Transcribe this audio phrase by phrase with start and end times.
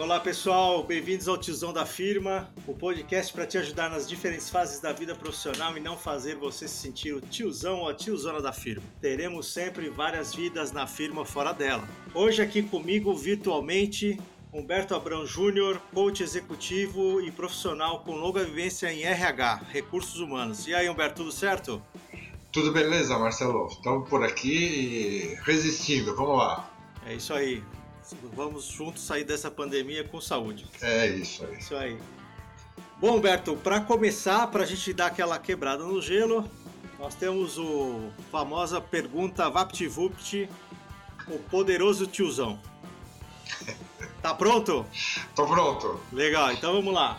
[0.00, 4.80] Olá pessoal, bem-vindos ao Tiozão da Firma, o podcast para te ajudar nas diferentes fases
[4.80, 8.50] da vida profissional e não fazer você se sentir o tiozão ou a tiozona da
[8.50, 8.82] firma.
[8.98, 11.86] Teremos sempre várias vidas na firma fora dela.
[12.14, 14.18] Hoje aqui comigo virtualmente
[14.50, 20.66] Humberto Abrão Júnior, coach executivo e profissional com longa vivência em RH, recursos humanos.
[20.66, 21.82] E aí, Humberto, tudo certo?
[22.50, 23.66] Tudo beleza, Marcelo?
[23.66, 26.70] Estamos por aqui resistindo, vamos lá.
[27.04, 27.62] É isso aí.
[28.34, 30.66] Vamos juntos sair dessa pandemia com saúde.
[30.80, 31.58] É isso aí.
[31.58, 31.98] Isso aí.
[32.98, 36.48] Bom, Humberto, para começar, para a gente dar aquela quebrada no gelo,
[36.98, 40.48] nós temos o famosa pergunta VaptVupt,
[41.28, 42.60] o poderoso tiozão.
[44.20, 44.84] Tá pronto?
[45.34, 45.98] Tô pronto.
[46.12, 47.18] Legal, então vamos lá.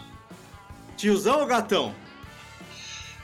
[0.96, 1.96] Tiozão ou gatão?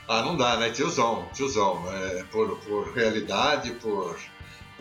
[0.07, 0.71] Ah, não dá, né?
[0.71, 1.83] Tiozão, tiozão.
[1.93, 4.17] É, por, por realidade, por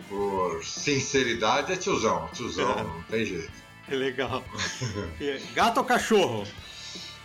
[0.09, 2.29] por sinceridade, é tiozão.
[2.33, 2.83] Tiozão, é.
[2.83, 3.51] não tem jeito.
[3.89, 4.43] Legal.
[5.53, 6.45] Gato ou cachorro?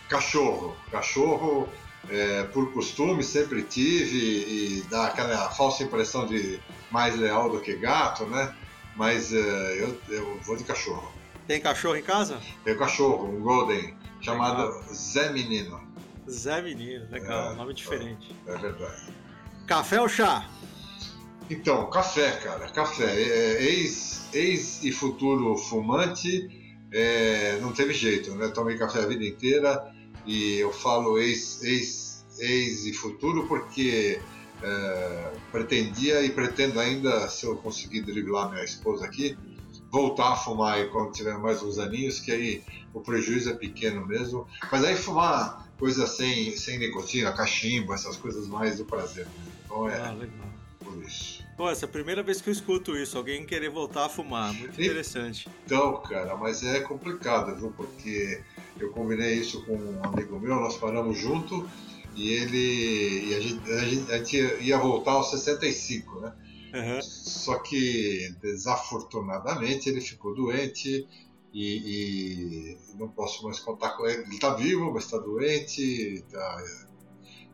[0.07, 0.75] Cachorro.
[0.91, 1.69] Cachorro,
[2.09, 6.59] é, por costume, sempre tive e dá aquela falsa impressão de
[6.91, 8.53] mais leal do que gato, né?
[8.95, 11.11] Mas é, eu, eu vou de cachorro.
[11.47, 12.39] Tem cachorro em casa?
[12.63, 14.93] Tem cachorro, um Golden, chamado legal.
[14.93, 15.81] Zé Menino.
[16.29, 18.35] Zé Menino, legal, é, nome diferente.
[18.47, 19.03] É verdade.
[19.67, 20.47] Café ou chá?
[21.53, 23.05] Então, café, cara, café.
[23.05, 26.49] É, ex, ex e futuro fumante,
[26.91, 28.47] é, não teve jeito, né?
[28.47, 29.93] Tomei café a vida inteira
[30.25, 34.19] e eu falo ex, ex, ex e futuro porque
[34.63, 39.37] é, pretendia e pretendo ainda, se eu conseguir driblar minha esposa aqui,
[39.91, 42.63] voltar a fumar aí quando tiver mais uns aninhos, que aí
[42.95, 44.47] o prejuízo é pequeno mesmo.
[44.71, 49.27] Mas aí fumar coisa sem, sem nicotina, cachimbo, essas coisas mais do prazer.
[49.65, 50.01] Então é.
[50.01, 51.42] Ah, legal por isso.
[51.55, 54.53] Pô, essa é a primeira vez que eu escuto isso, alguém querer voltar a fumar,
[54.53, 55.47] muito interessante.
[55.65, 57.71] Então, cara, mas é complicado, viu?
[57.71, 58.41] Porque
[58.79, 61.69] eu combinei isso com um amigo meu, nós paramos junto
[62.15, 63.29] e ele.
[63.29, 66.33] E a, gente, a, gente, a gente ia voltar aos 65, né?
[66.73, 67.01] Uhum.
[67.03, 71.07] Só que, desafortunadamente, ele ficou doente
[71.53, 74.23] e, e, não posso mais contar com ele.
[74.23, 76.63] Ele está vivo, mas está doente, tá,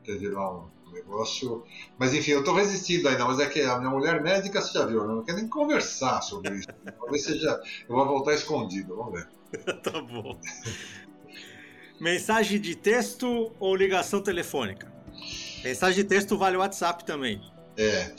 [0.06, 1.64] teve lá um negócio.
[1.98, 4.86] Mas enfim, eu estou resistindo ainda, mas é que a minha mulher médica, você já
[4.86, 5.14] viu, né?
[5.14, 6.68] não quer nem conversar sobre isso.
[7.00, 7.62] Talvez seja.
[7.88, 9.28] Eu vou voltar escondido, vamos ver.
[9.82, 10.40] tá bom.
[12.00, 14.92] Mensagem de texto ou ligação telefônica?
[15.64, 17.42] Mensagem de texto vale o WhatsApp também.
[17.78, 18.12] É.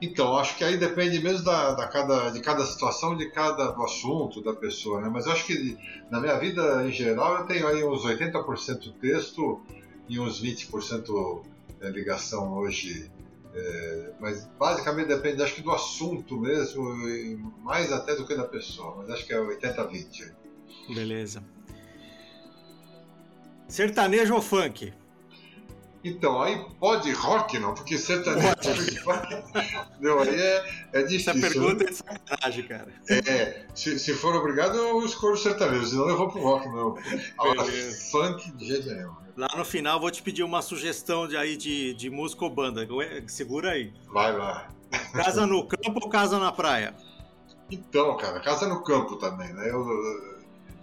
[0.00, 4.42] Então, acho que aí depende mesmo da, da cada, de cada situação, de cada assunto
[4.42, 5.08] da pessoa, né?
[5.10, 5.76] Mas eu acho que
[6.10, 9.60] na minha vida em geral eu tenho aí uns 80% texto
[10.08, 11.42] e uns 20%
[11.86, 13.10] é, ligação hoje.
[13.54, 16.84] É, mas basicamente depende, acho que do assunto mesmo,
[17.62, 20.34] mais até do que da pessoa, mas acho que é 80-20.
[20.94, 21.42] Beleza.
[23.66, 24.92] Sertanejo ou funk?
[26.06, 28.46] Então, aí pode rock não, porque sertanejo
[30.00, 31.32] não, aí é, é difícil.
[31.32, 31.90] Essa pergunta né?
[31.90, 32.88] é sacanagem, cara.
[33.10, 36.96] É, se, se for obrigado, eu escolho sertanejo, senão eu vou pro rock, não.
[37.36, 37.64] Agora,
[38.12, 39.12] funk de jeito nenhum.
[39.36, 42.86] Lá no final vou te pedir uma sugestão de, aí de, de música ou banda.
[43.26, 43.92] Segura aí.
[44.12, 44.70] Vai lá.
[45.12, 46.94] Casa no campo ou casa na praia?
[47.68, 49.68] Então, cara, casa no campo também, né?
[49.68, 49.84] Eu,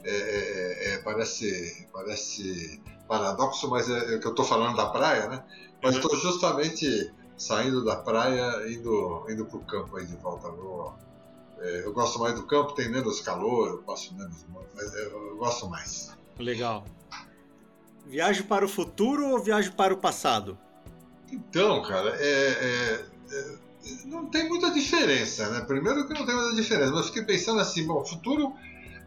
[0.03, 5.27] é, é, é, parece, parece paradoxo, mas é, é que eu estou falando da praia,
[5.27, 5.43] né?
[5.81, 6.19] Mas estou uhum.
[6.19, 10.47] justamente saindo da praia, indo, indo para o campo aí de volta.
[10.47, 10.93] Eu,
[11.59, 15.67] é, eu gosto mais do campo, tem menos calor, eu passo menos, mas eu gosto
[15.69, 16.11] mais.
[16.39, 16.85] Legal.
[18.05, 20.57] Viagem para o futuro ou viagem para o passado?
[21.31, 23.57] Então, cara, é, é, é,
[24.05, 25.61] não tem muita diferença, né?
[25.61, 28.53] Primeiro que não tem muita diferença, mas eu fiquei pensando assim, bom, o futuro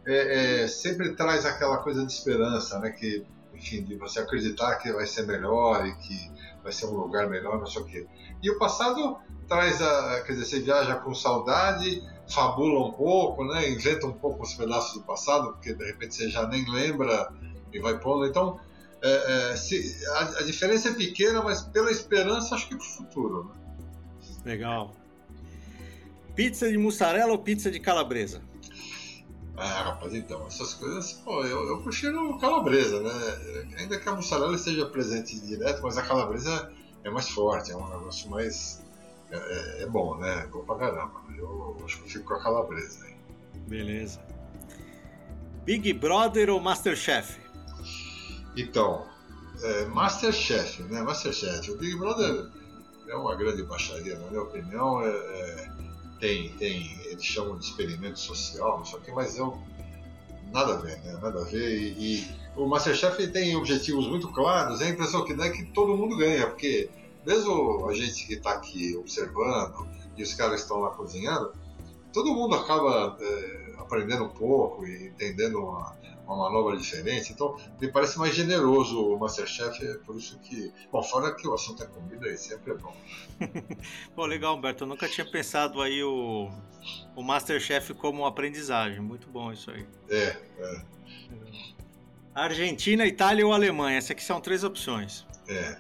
[0.06, 2.90] é, é, sempre traz aquela coisa de esperança, né?
[2.90, 3.24] Que,
[3.70, 6.30] de você acreditar que vai ser melhor e que
[6.62, 8.06] vai ser um lugar melhor, não sei o quê.
[8.42, 9.18] E o passado
[9.48, 13.70] traz a, quer dizer, você viaja com saudade, fabula um pouco, né?
[13.70, 17.32] Inventa um pouco os pedaços do passado, porque de repente você já nem lembra
[17.72, 18.26] e vai pondo.
[18.26, 18.58] Então,
[19.02, 22.86] é, é, se, a, a, diferença é pequena, mas pela esperança acho que é pro
[22.86, 23.44] futuro.
[23.44, 24.52] Né?
[24.52, 24.92] Legal.
[26.34, 28.42] Pizza de mussarela ou pizza de calabresa?
[29.56, 33.10] Ah, rapaz, então, essas coisas, pô, eu, eu prefiro calabresa, né?
[33.78, 36.70] Ainda que a mussarela esteja presente direto, mas a calabresa
[37.04, 38.82] é mais forte, é um negócio mais.
[39.30, 40.42] É, é, é bom, né?
[40.44, 41.22] É bom pra caramba.
[41.36, 43.06] Eu acho que eu fico com a calabresa.
[43.08, 43.16] Hein?
[43.66, 44.20] Beleza.
[45.64, 47.40] Big Brother ou Masterchef?
[48.56, 49.06] Então,
[49.62, 51.00] é, Masterchef, né?
[51.02, 51.70] Masterchef.
[51.70, 52.50] O Big Brother
[53.08, 55.00] é uma grande baixaria, na minha opinião.
[55.02, 55.70] É, é,
[56.18, 59.58] tem, tem, eles chamam de experimento social, não sei o que, mas eu,
[60.52, 61.18] nada a ver, né?
[61.20, 61.70] Nada a ver.
[61.70, 65.64] E, e o Masterchef tem objetivos muito claros, é a impressão que dá é que
[65.66, 66.88] todo mundo ganha, porque
[67.26, 69.86] mesmo a gente que está aqui observando
[70.16, 71.52] e os caras estão lá cozinhando,
[72.12, 75.95] todo mundo acaba é, aprendendo um pouco e entendendo uma,
[76.26, 77.32] uma manobra diferente.
[77.32, 80.72] Então, me parece mais generoso o Masterchef, é por isso que.
[80.90, 82.94] Bom, fora que o assunto é comida aí sempre é bom.
[84.26, 84.84] Legal, Humberto.
[84.84, 86.50] Eu nunca tinha pensado aí o,
[87.14, 89.00] o Masterchef como aprendizagem.
[89.00, 89.86] Muito bom isso aí.
[90.10, 90.82] É, é.
[92.34, 93.96] Argentina, Itália ou Alemanha?
[93.96, 95.24] Essas aqui são três opções.
[95.48, 95.78] É.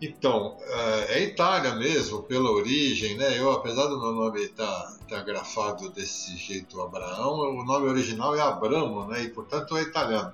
[0.00, 3.38] Então, é, é Itália mesmo, pela origem, né?
[3.38, 8.34] Eu, apesar do meu nome estar tá, tá grafado desse jeito Abraão, o nome original
[8.36, 9.24] é Abramo, né?
[9.24, 10.32] E portanto é italiano.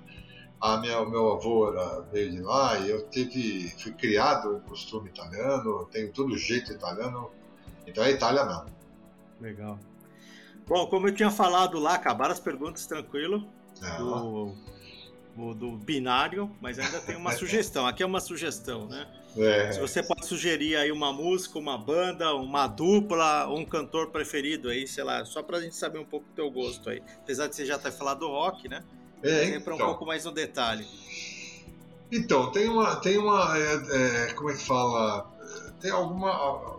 [0.60, 4.68] A minha, o meu avô era, veio de lá e eu tive, fui criado em
[4.68, 7.30] costume italiano, tenho todo jeito italiano,
[7.86, 8.66] então é Itália mesmo.
[9.40, 9.78] Legal.
[10.66, 13.46] Bom, como eu tinha falado lá, acabaram as perguntas tranquilo.
[13.82, 13.98] É.
[13.98, 14.54] Do,
[15.54, 17.86] do binário, mas ainda tem uma sugestão.
[17.86, 19.06] Aqui é uma sugestão, né?
[19.36, 19.72] É.
[19.72, 24.86] Se você pode sugerir aí uma música, uma banda, uma dupla, um cantor preferido aí,
[24.86, 27.02] sei lá, só pra gente saber um pouco do teu gosto aí.
[27.18, 28.84] Apesar de você já ter falado do rock, né?
[29.22, 29.74] É, Sempre então.
[29.74, 30.86] um pouco mais no detalhe.
[32.12, 32.96] Então, tem uma.
[32.96, 35.28] Tem uma é, é, como é que fala?
[35.80, 36.78] Tem alguma.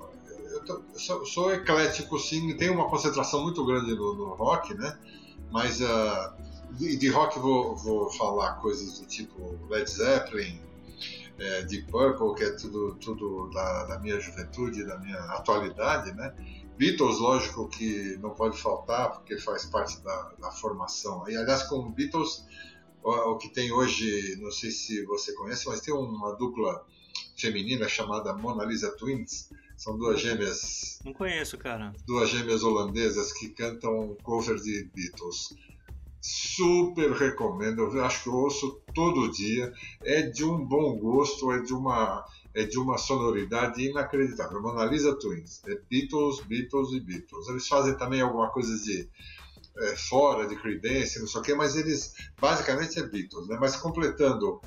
[0.52, 4.98] Eu, tô, sou, sou, eclético, sim, tem uma concentração muito grande no, no rock, né?
[5.52, 6.34] Mas uh,
[6.72, 10.62] de, de rock vou, vou falar coisas do tipo Led Zeppelin,
[11.38, 16.34] é, Deep Purple, que é tudo, tudo da, da, minha juventude, da minha atualidade, né?
[16.78, 21.28] Beatles, lógico que não pode faltar, porque faz parte da, da formação.
[21.30, 22.46] E, aliás, com Beatles,
[23.02, 26.86] o, o, que tem hoje, não sei se você conhece, mas tem uma dupla
[27.38, 29.50] feminina chamada Mona Lisa Twins.
[29.78, 31.00] São duas gêmeas.
[31.04, 31.94] Não conheço, cara.
[32.06, 35.54] Duas gêmeas holandesas que cantam cover de Beatles
[36.26, 37.82] super recomendo.
[37.82, 39.72] Eu acho que eu ouço todo dia.
[40.04, 44.62] É de um bom gosto, é de uma é de uma sonoridade inacreditável.
[44.62, 47.50] Mona Lisa Twins, é Beatles, Beatles e Beatles.
[47.50, 49.10] Eles fazem também alguma coisa de
[49.78, 53.58] é, fora de Creedence, não sei o que, mas eles basicamente é Beatles, né?
[53.60, 54.62] Mas completando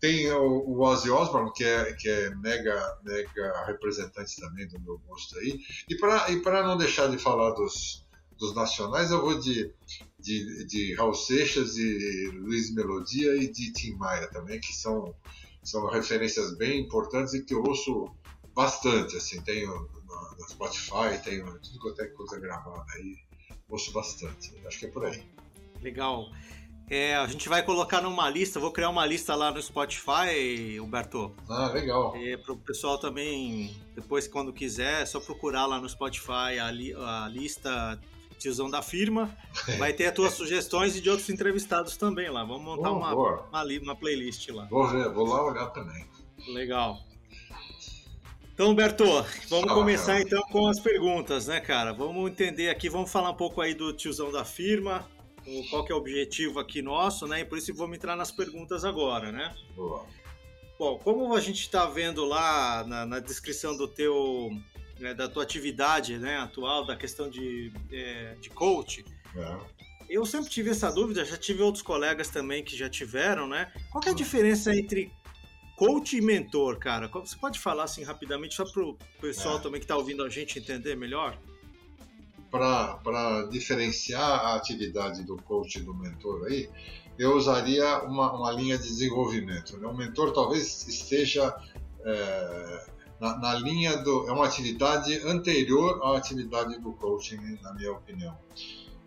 [0.00, 4.98] tem o, o Ozzy Osbourne, que é, que é mega, mega representante também do meu
[5.06, 5.60] gosto aí.
[5.88, 8.06] E para e não deixar de falar dos,
[8.38, 9.72] dos nacionais, eu vou de
[10.22, 15.14] de, de Raul Seixas e Luiz Melodia e de Tim Maia também, que são,
[15.62, 18.08] são referências bem importantes e que eu ouço
[18.54, 23.16] bastante, assim, tenho no, no Spotify, tenho tudo quanto é coisa gravada aí,
[23.68, 25.22] ouço bastante, acho que é por aí.
[25.82, 26.30] Legal.
[26.88, 31.34] É, a gente vai colocar numa lista, vou criar uma lista lá no Spotify, Humberto.
[31.48, 32.14] Ah, legal.
[32.16, 36.70] É, para o pessoal também, depois quando quiser, é só procurar lá no Spotify a,
[36.70, 37.98] li, a lista
[38.42, 39.36] tiozão da firma.
[39.78, 42.44] Vai ter as tuas sugestões e de outros entrevistados também lá.
[42.44, 44.66] Vamos montar oh, uma, uma, uma, playlist lá.
[44.66, 46.04] Vou ver, vou lá olhar também.
[46.48, 46.98] Legal.
[48.54, 49.04] Então, Humberto,
[49.48, 50.22] vamos ah, começar cara.
[50.22, 51.92] então com as perguntas, né, cara?
[51.92, 55.08] Vamos entender aqui, vamos falar um pouco aí do tiozão da firma,
[55.70, 57.40] qual que é o objetivo aqui nosso, né?
[57.40, 59.54] E por isso vamos entrar nas perguntas agora, né?
[59.74, 60.04] Boa.
[60.78, 64.50] Bom, como a gente está vendo lá na, na descrição do teu
[64.98, 69.04] né, da tua atividade né, atual, da questão de, é, de coach,
[69.36, 69.58] é.
[70.08, 73.72] eu sempre tive essa dúvida, já tive outros colegas também que já tiveram, né?
[73.90, 75.12] Qual é a diferença entre
[75.76, 77.08] coach e mentor, cara?
[77.08, 79.60] Você pode falar assim rapidamente, só para o pessoal é.
[79.60, 81.36] também que está ouvindo a gente entender melhor?
[82.50, 86.68] Para diferenciar a atividade do coach e do mentor aí,
[87.18, 89.76] eu usaria uma, uma linha de desenvolvimento.
[89.78, 89.86] Né?
[89.86, 91.54] O mentor talvez esteja
[92.04, 92.86] é,
[93.22, 94.28] na, na, linha do.
[94.28, 98.36] É uma atividade anterior à atividade do coaching, na minha opinião.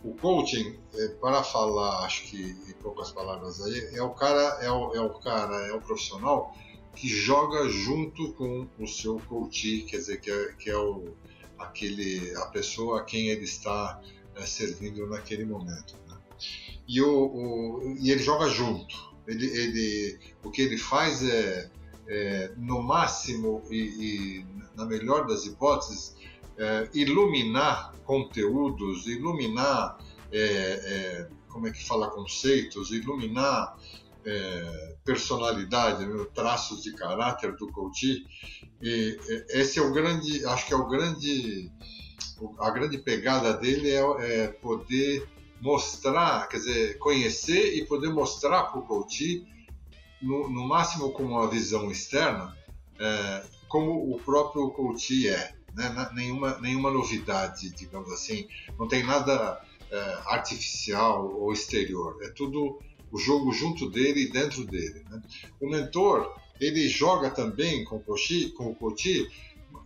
[0.02, 4.72] O coaching, é, para falar, acho que em poucas palavras aí, é o cara, é
[4.72, 6.56] o, é o cara, é o profissional
[6.96, 11.14] que joga junto com o seu coach, quer dizer, que é, que é o,
[11.60, 14.00] aquele, a pessoa a quem ele está
[14.36, 15.98] é, servindo naquele momento.
[16.08, 16.18] Né?
[16.88, 19.14] E, o, o, e ele joga junto.
[19.28, 21.70] Ele, ele, o que ele faz é
[22.08, 24.46] é, no máximo e, e,
[24.76, 26.16] na melhor das hipóteses,
[26.58, 29.98] é, iluminar conteúdos, iluminar,
[30.32, 33.78] é, é como é que fala, conceitos, iluminar
[34.26, 38.26] é, personalidade, né, traços de caráter do coach.
[38.82, 39.18] E
[39.50, 41.72] esse é o grande, acho que é o grande,
[42.60, 45.28] a grande pegada dele é, é poder
[45.62, 49.46] mostrar, quer dizer, conhecer e poder mostrar para o coach
[50.22, 52.56] no, no máximo com uma visão externa,
[53.00, 55.54] é, como o próprio coach é.
[55.74, 56.10] Né?
[56.14, 58.48] Nenhuma, nenhuma novidade, digamos assim.
[58.80, 62.18] Não tem nada é, artificial ou exterior.
[62.22, 62.80] É tudo
[63.12, 65.04] o jogo junto dele e dentro dele.
[65.10, 65.22] Né?
[65.60, 69.30] O mentor ele joga também com o coach, com o coach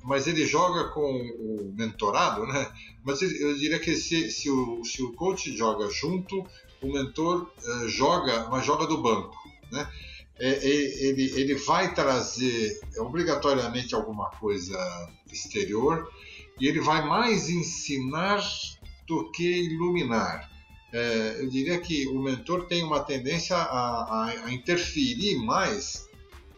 [0.04, 2.72] mas ele joga com o mentorado, né?
[3.04, 6.46] Mas eu diria que se, se, o, se o coach joga junto,
[6.82, 9.36] o mentor uh, joga, mas joga do banco,
[9.72, 9.90] né?
[10.40, 14.78] É, é, ele, ele vai trazer obrigatoriamente alguma coisa
[15.32, 16.10] exterior
[16.60, 18.42] e ele vai mais ensinar
[19.06, 20.50] do que iluminar.
[20.92, 26.08] É, eu diria que o mentor tem uma tendência a, a, a interferir mais,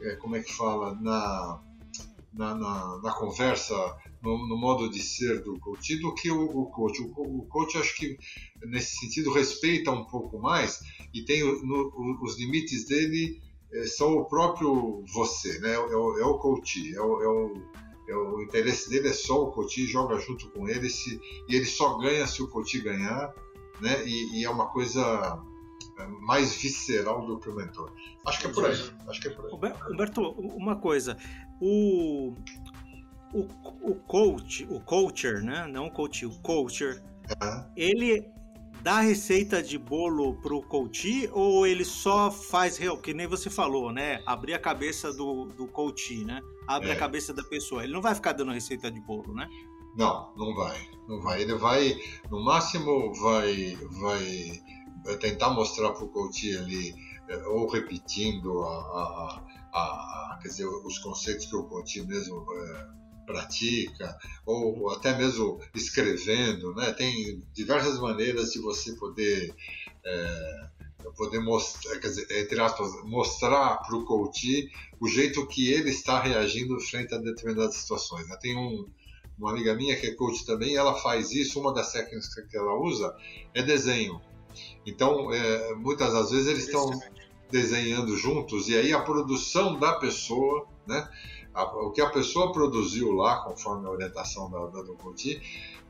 [0.02, 1.60] é, como é que fala, na,
[2.34, 3.74] na, na, na conversa,
[4.22, 7.02] no, no, modo de ser do coach, do que o, o coach.
[7.02, 8.18] O, o, coach, acho que
[8.66, 10.80] nesse sentido, respeita um pouco mais
[11.14, 13.50] e tem no, os limites dele é,
[13.86, 15.74] são o próprio você, né?
[15.74, 17.54] É, o, é o coach, é o, é o,
[18.08, 21.66] é o, interesse dele é só o coach, joga junto com ele se, e ele
[21.66, 23.34] só ganha se o coach ganhar,
[23.80, 24.06] né?
[24.06, 25.42] E, e é uma coisa
[25.98, 27.92] é, mais visceral do que o mentor.
[28.25, 28.92] Acho que é por aí.
[29.08, 29.74] Acho que é por aí.
[29.92, 31.18] Humberto, uma coisa,
[31.62, 32.34] o,
[33.34, 33.48] o,
[33.82, 35.66] o coach, o coacher, né?
[35.68, 37.01] Não o coach, o coacher,
[37.42, 37.66] uhum.
[37.75, 38.30] ele
[38.82, 43.92] dá receita de bolo pro coach ou ele só faz real, que nem você falou,
[43.92, 44.22] né?
[44.26, 46.42] Abrir a cabeça do, do coach, né?
[46.68, 46.94] Abre é.
[46.94, 47.84] a cabeça da pessoa.
[47.84, 49.48] Ele não vai ficar dando receita de bolo, né?
[49.96, 50.90] Não, não vai.
[51.08, 51.42] Não vai.
[51.42, 51.96] Ele vai,
[52.30, 56.94] no máximo, vai, vai tentar mostrar pro coach ali,
[57.30, 62.88] é, ou repetindo a, a a, quer dizer, os conceitos que o Conti mesmo é,
[63.25, 66.92] pratica, ou até mesmo escrevendo, né?
[66.92, 69.54] Tem diversas maneiras de você poder
[70.06, 70.70] é,
[71.16, 76.20] poder mostrar, quer dizer, entre aspas, mostrar para o coach o jeito que ele está
[76.22, 78.28] reagindo frente a determinadas situações.
[78.28, 78.38] Né?
[78.40, 78.88] Tem um,
[79.38, 81.60] uma amiga minha que é coach também, ela faz isso.
[81.60, 83.16] Uma das técnicas que ela usa
[83.54, 84.22] é desenho.
[84.86, 86.90] Então, é, muitas das vezes eles estão
[87.50, 91.10] desenhando juntos e aí a produção da pessoa, né?
[91.53, 95.41] A, o que a pessoa produziu lá, conforme a orientação da, da, do coach,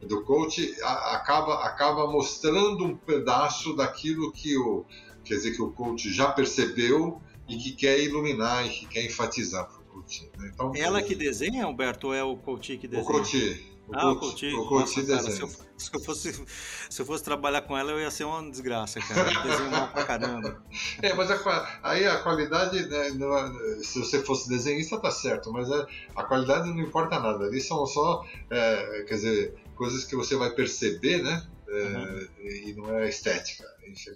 [0.01, 4.85] do coach a, acaba, acaba mostrando um pedaço daquilo que o,
[5.23, 9.67] quer dizer, que o coach já percebeu e que quer iluminar e que quer enfatizar
[9.67, 10.29] para o coach.
[10.37, 10.51] Né?
[10.53, 13.07] Então, Ela que desenha, Humberto, ou é o coach que desenha?
[13.07, 16.45] O coach, o ah, coach, o coach Nossa, cara, se, eu, se, eu, fosse,
[16.89, 19.23] se eu fosse trabalhar com ela, eu ia ser uma desgraça, cara.
[19.43, 20.63] Desenho mal pra caramba.
[21.01, 25.69] É, mas a, aí a qualidade, né, não, se você fosse desenhista, tá certo, mas
[25.71, 27.45] a, a qualidade não importa nada.
[27.45, 31.45] Ali são só, é, quer dizer, coisas que você vai perceber, né?
[31.67, 32.27] É, uhum.
[32.69, 33.65] E não é estética.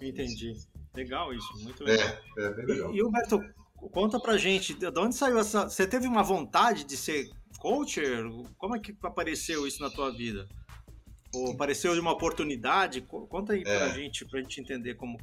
[0.00, 0.54] Entendi.
[0.94, 2.08] Legal isso, muito legal.
[2.38, 2.94] É, é bem legal.
[2.94, 3.42] E, e Humberto,
[3.92, 5.68] conta pra gente, de onde saiu essa.
[5.68, 8.24] Você teve uma vontade de ser coacher?
[8.58, 10.48] Como é que apareceu isso na tua vida?
[11.34, 13.02] Ou apareceu de uma oportunidade?
[13.02, 13.78] Conta aí é.
[13.78, 15.18] pra gente, pra gente entender como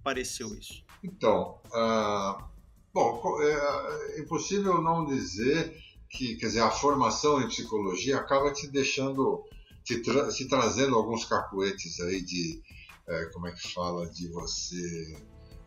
[0.00, 0.84] apareceu isso.
[1.02, 2.44] Então, uh,
[2.92, 5.76] bom, é, é impossível não dizer
[6.08, 9.44] que, quer dizer, a formação em psicologia acaba te deixando,
[9.82, 12.62] te, tra te trazendo alguns cacuetes aí de,
[13.08, 15.16] é, como é que fala, de você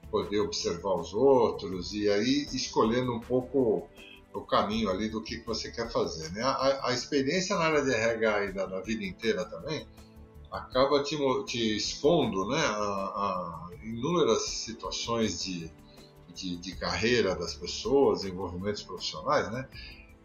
[0.10, 3.88] poder observar os outros e aí escolhendo um pouco
[4.34, 6.32] o caminho ali do que você quer fazer.
[6.32, 6.42] Né?
[6.42, 9.86] A, a experiência na área de RH da, da vida inteira também
[10.52, 15.72] acaba te, te expondo né, a, a, inúmeras situações de,
[16.34, 19.68] de, de, carreira das pessoas, envolvimentos profissionais, né,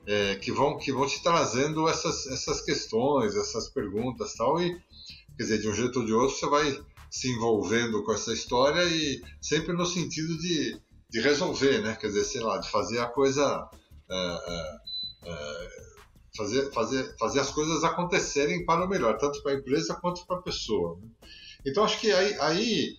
[0.06, 4.74] é, que, vão, que vão te trazendo essas, essas questões, essas perguntas tal, e
[5.36, 8.82] quer dizer, de um jeito ou de outro você vai se envolvendo com essa história
[8.84, 13.06] e sempre no sentido de, de resolver, né, quer dizer, sei lá, de fazer a
[13.06, 13.68] coisa
[16.36, 20.38] fazer, fazer, fazer as coisas acontecerem para o melhor, tanto para a empresa quanto para
[20.38, 20.98] a pessoa.
[21.00, 21.08] Né?
[21.66, 22.96] Então acho que aí, aí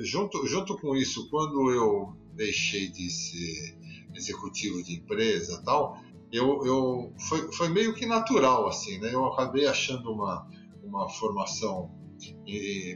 [0.00, 3.78] junto, junto com isso, quando eu deixei de ser
[4.14, 5.98] executivo de empresa tal,
[6.32, 9.14] eu, eu foi, foi meio que natural assim, né?
[9.14, 10.48] Eu acabei achando uma,
[10.82, 11.90] uma formação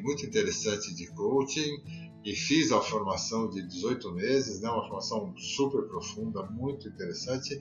[0.02, 5.84] muito interessante de coaching e fiz a formação de 18 meses, né, uma formação super
[5.84, 7.58] profunda, muito interessante,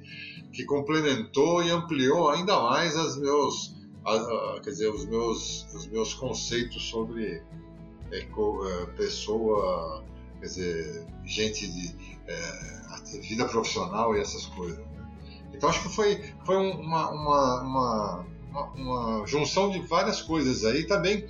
[0.52, 5.88] que complementou e ampliou ainda mais as meus, a, a, quer dizer, os meus, os
[5.88, 7.42] meus conceitos sobre
[8.12, 10.04] eco, é, pessoa,
[10.42, 11.96] quer dizer, gente de
[12.28, 14.80] é, vida profissional e essas coisas.
[14.80, 15.14] Né?
[15.54, 18.26] Então acho que foi, foi uma, uma, uma,
[18.76, 21.26] uma, junção de várias coisas aí também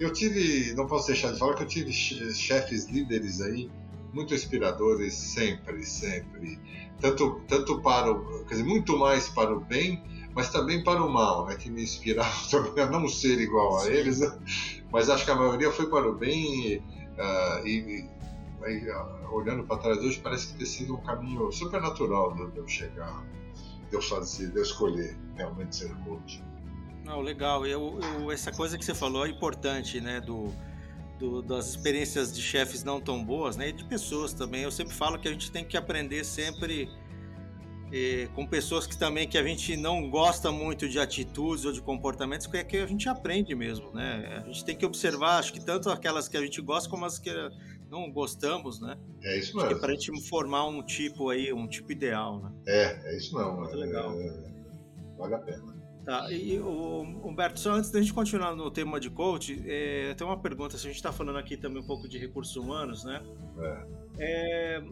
[0.00, 3.70] eu tive, não posso deixar de falar que eu tive chefes líderes aí
[4.12, 6.58] muito inspiradores sempre, sempre.
[7.00, 10.02] Tanto, tanto para o, quer dizer, muito mais para o bem,
[10.34, 13.88] mas também para o mal, né, que me inspirava também a não ser igual a
[13.88, 14.38] eles, né?
[14.90, 18.08] mas acho que a maioria foi para o bem e, uh, e,
[18.66, 22.50] e uh, olhando para trás hoje parece que ter sido um caminho super natural de,
[22.50, 23.24] de eu chegar,
[23.88, 26.42] de eu fazer, de eu escolher realmente ser coach.
[27.10, 27.66] Não, legal.
[27.66, 30.20] Eu, eu, essa coisa que você falou é importante, né?
[30.20, 30.54] Do,
[31.18, 33.70] do, das experiências de chefes não tão boas, né?
[33.70, 34.62] E de pessoas também.
[34.62, 36.88] Eu sempre falo que a gente tem que aprender sempre
[37.92, 41.82] eh, com pessoas que também que a gente não gosta muito de atitudes ou de
[41.82, 44.44] comportamentos, que é que a gente aprende mesmo, né?
[44.44, 47.18] A gente tem que observar, acho que tanto aquelas que a gente gosta como as
[47.18, 47.32] que
[47.90, 48.96] não gostamos, né?
[49.24, 49.80] É isso mesmo.
[49.80, 52.52] Para a gente formar um tipo aí, um tipo ideal, né?
[52.68, 53.56] É, é isso não.
[53.56, 54.12] Muito é, legal.
[54.12, 54.52] É,
[55.18, 55.79] vale a pena.
[56.04, 60.26] Tá, e o Humberto, só antes da gente continuar no tema de coach, é, tem
[60.26, 63.22] uma pergunta, se a gente está falando aqui também um pouco de recursos humanos, né?
[63.58, 63.86] É.
[64.18, 64.82] É,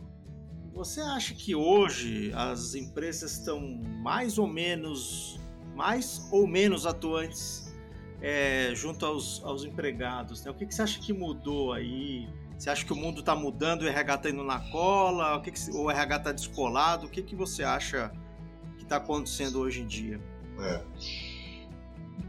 [0.73, 3.61] você acha que hoje as empresas estão
[4.03, 5.41] mais ou menos,
[5.75, 7.75] mais ou menos atuantes
[8.21, 10.45] é, junto aos, aos empregados?
[10.45, 10.51] Né?
[10.51, 12.29] O que, que você acha que mudou aí?
[12.59, 15.37] Você acha que o mundo está mudando, o RH está indo na cola?
[15.37, 17.07] O, que que, o RH está descolado?
[17.07, 18.13] O que, que você acha
[18.77, 20.21] que está acontecendo hoje em dia?
[20.61, 20.83] É.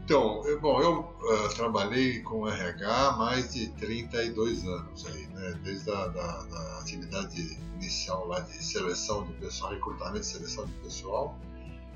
[0.04, 5.60] Então, eu, bom, eu uh, trabalhei com RH mais de 32 anos aí, né?
[5.62, 10.72] Desde a da, da atividade inicial lá de seleção de pessoal, recrutamento e seleção de
[10.74, 11.38] pessoal,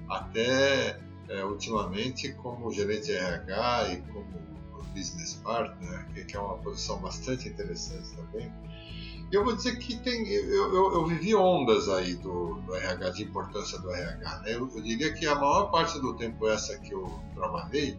[0.08, 4.44] até é, ultimamente como gerente de RH e como
[4.94, 8.52] business partner, que é uma posição bastante interessante também
[9.34, 13.24] eu vou dizer que tem, eu, eu, eu vivi ondas aí do, do, RH, de
[13.24, 14.38] importância do RH.
[14.40, 14.54] Né?
[14.54, 17.98] Eu, eu, diria que a maior parte do tempo essa que eu trabalhei,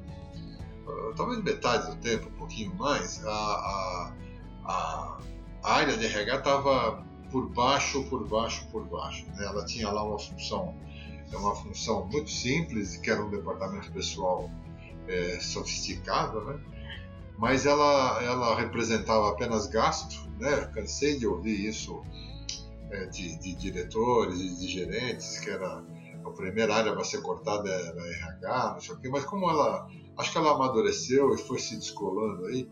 [0.87, 4.13] uh, talvez metade do tempo, um pouquinho mais, a, a,
[4.65, 5.17] a,
[5.63, 9.25] área de RH estava por baixo, por baixo, por baixo.
[9.35, 9.45] Né?
[9.45, 10.73] Ela tinha lá uma função,
[11.33, 14.49] uma função muito simples, que era um departamento pessoal
[15.07, 16.59] é, sofisticado, né?
[17.37, 20.69] Mas ela, ela representava apenas gasto, né?
[20.74, 22.01] Cansei de ouvir isso
[22.91, 25.83] é, de, de, diretores e de gerentes, que era
[26.24, 29.87] a primeira área para ser cortada era RH, não sei o quê, mas como ela,
[30.17, 32.67] acho que ela amadureceu e foi se descolando aí,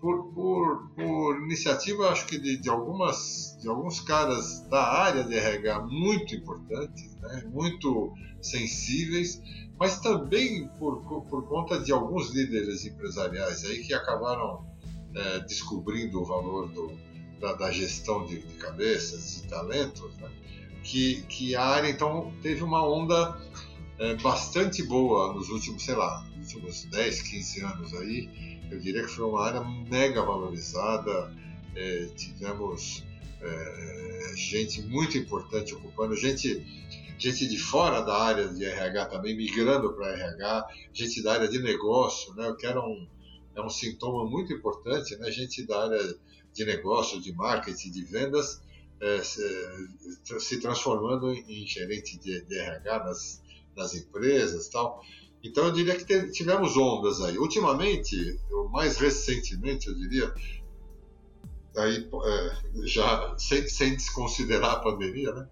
[0.00, 5.34] por, por, por iniciativa, acho que de, de, algumas, de alguns caras da área de
[5.34, 7.44] RH muito importantes, né?
[7.46, 9.40] muito sensíveis,
[9.82, 14.64] mas também por, por conta de alguns líderes empresariais aí que acabaram
[15.12, 16.92] é, descobrindo o valor do,
[17.40, 20.30] da, da gestão de, de, cabeças, de talentos, né?
[20.84, 23.36] que, que a área então teve uma onda
[23.98, 28.60] é, bastante boa nos últimos, sei lá, nos últimos 10, 15 anos aí.
[28.70, 31.34] Eu diria que foi uma área mega valorizada,
[31.74, 33.02] é, tivemos
[33.40, 36.64] é, gente muito importante ocupando, gente
[37.22, 41.60] gente de fora da área de RH também migrando para RH, gente da área de
[41.60, 43.06] negócio, né, que era um,
[43.54, 46.18] é um sintoma muito importante, né, gente da área
[46.52, 48.60] de negócio, de marketing, de vendas,
[49.00, 49.42] é, se,
[50.40, 53.42] se, transformando em gerente de, de RH nas,
[53.76, 55.00] nas empresas tal.
[55.44, 57.36] Então eu diria que tivemos ondas aí.
[57.38, 60.32] Ultimamente, ou mais recentemente, eu diria,
[61.76, 65.48] aí, é, já sem, sem desconsiderar a pandemia, né?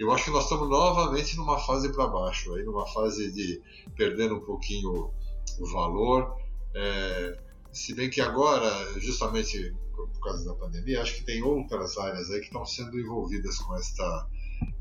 [0.00, 3.60] Eu acho que nós estamos novamente numa fase para baixo, aí numa fase de
[3.94, 5.12] perdendo um pouquinho
[5.58, 6.36] o valor.
[6.74, 7.38] É,
[7.70, 12.40] se bem que agora, justamente por causa da pandemia, acho que tem outras áreas aí
[12.40, 14.26] que estão sendo envolvidas com esta,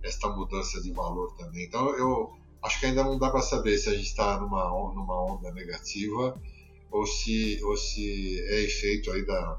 [0.01, 1.65] esta mudança de valor também.
[1.65, 5.33] Então eu acho que ainda não dá para saber se a gente está numa, numa
[5.33, 6.41] onda negativa
[6.89, 9.57] ou se, ou se é efeito aí da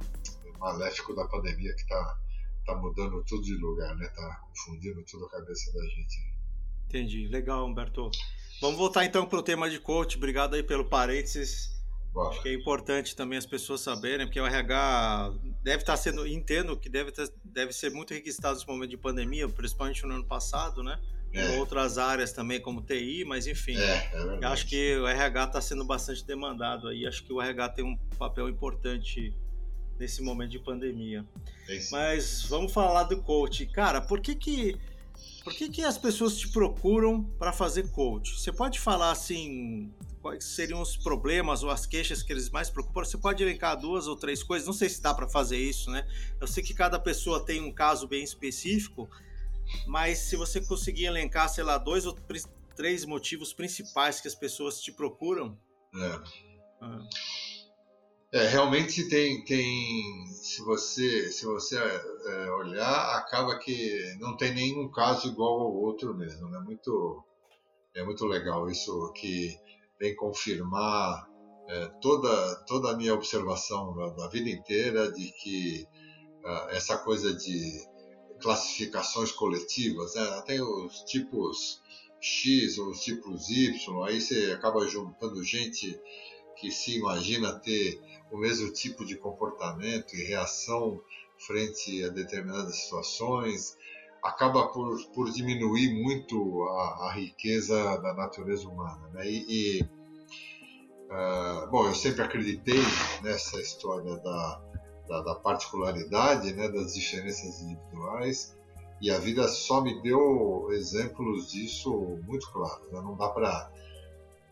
[0.58, 2.18] maléfico da pandemia que está
[2.70, 4.06] tá mudando tudo de lugar, né?
[4.08, 6.34] Tá confundindo tudo a cabeça da gente.
[6.86, 7.28] Entendi.
[7.28, 8.10] Legal, Humberto.
[8.60, 10.16] Vamos voltar então para o tema de coach.
[10.16, 11.80] Obrigado aí pelo parênteses.
[12.12, 12.30] Bora.
[12.30, 16.26] Acho que é importante também as pessoas saberem, porque o RH deve estar tá sendo,
[16.26, 20.24] entendo que deve, ter, deve ser muito requisitado nesse momento de pandemia, principalmente no ano
[20.24, 20.98] passado, né?
[21.32, 21.58] É.
[21.58, 23.76] outras áreas também, como TI, mas enfim.
[23.76, 24.10] É,
[24.42, 27.06] é acho que o RH está sendo bastante demandado aí.
[27.06, 29.32] Acho que o RH tem um papel importante
[30.00, 31.24] nesse momento de pandemia.
[31.68, 33.66] É Mas vamos falar do coach.
[33.66, 34.76] Cara, por que que,
[35.44, 38.40] por que, que as pessoas te procuram para fazer coach?
[38.40, 43.04] Você pode falar assim, quais seriam os problemas ou as queixas que eles mais preocupam?
[43.04, 46.08] Você pode elencar duas ou três coisas, não sei se dá para fazer isso, né?
[46.40, 49.08] Eu sei que cada pessoa tem um caso bem específico,
[49.86, 52.16] mas se você conseguir elencar, sei lá, dois ou
[52.74, 55.58] três motivos principais que as pessoas te procuram.
[55.94, 56.20] É.
[56.80, 57.06] Ah.
[58.32, 64.88] É, realmente tem, tem se você, se você é, olhar, acaba que não tem nenhum
[64.88, 66.60] caso igual ao outro mesmo, né?
[66.60, 67.24] Muito,
[67.94, 69.58] é muito legal isso que
[69.98, 71.28] vem confirmar
[71.68, 75.86] é, toda, toda a minha observação da, da vida inteira de que
[76.44, 77.84] uh, essa coisa de
[78.40, 80.42] classificações coletivas, né?
[80.46, 81.80] tem os tipos
[82.20, 85.98] X ou os tipos Y, aí você acaba juntando gente
[86.60, 91.00] que se imagina ter o mesmo tipo de comportamento e reação
[91.38, 93.76] frente a determinadas situações,
[94.22, 99.08] acaba por, por diminuir muito a, a riqueza da natureza humana.
[99.14, 99.26] Né?
[99.26, 102.80] E, e uh, bom, eu sempre acreditei
[103.22, 104.62] nessa história da,
[105.08, 108.54] da, da particularidade, né, das diferenças individuais,
[109.00, 111.90] e a vida só me deu exemplos disso
[112.26, 112.92] muito claros.
[112.92, 113.00] Né?
[113.00, 113.72] Não dá para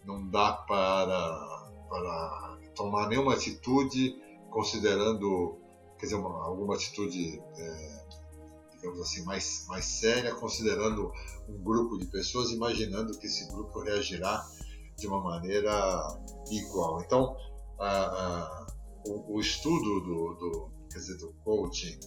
[0.09, 1.58] não dá para,
[1.89, 4.17] para tomar nenhuma atitude
[4.51, 5.59] considerando,
[5.99, 7.99] quer dizer, uma, alguma atitude é,
[8.79, 11.13] digamos assim, mais, mais séria, considerando
[11.49, 14.47] um grupo de pessoas, imaginando que esse grupo reagirá
[14.97, 16.07] de uma maneira
[16.51, 17.01] igual.
[17.03, 17.37] Então,
[17.79, 18.67] a, a,
[19.07, 21.99] o, o, estudo do, do, quer dizer, do coaching,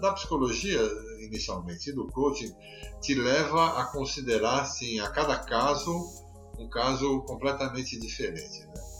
[0.00, 0.80] da psicologia
[1.20, 2.52] inicialmente e do coaching,
[3.00, 5.92] te leva a considerar, assim, a cada caso,
[6.58, 8.66] um caso completamente diferente.
[8.66, 8.95] Né?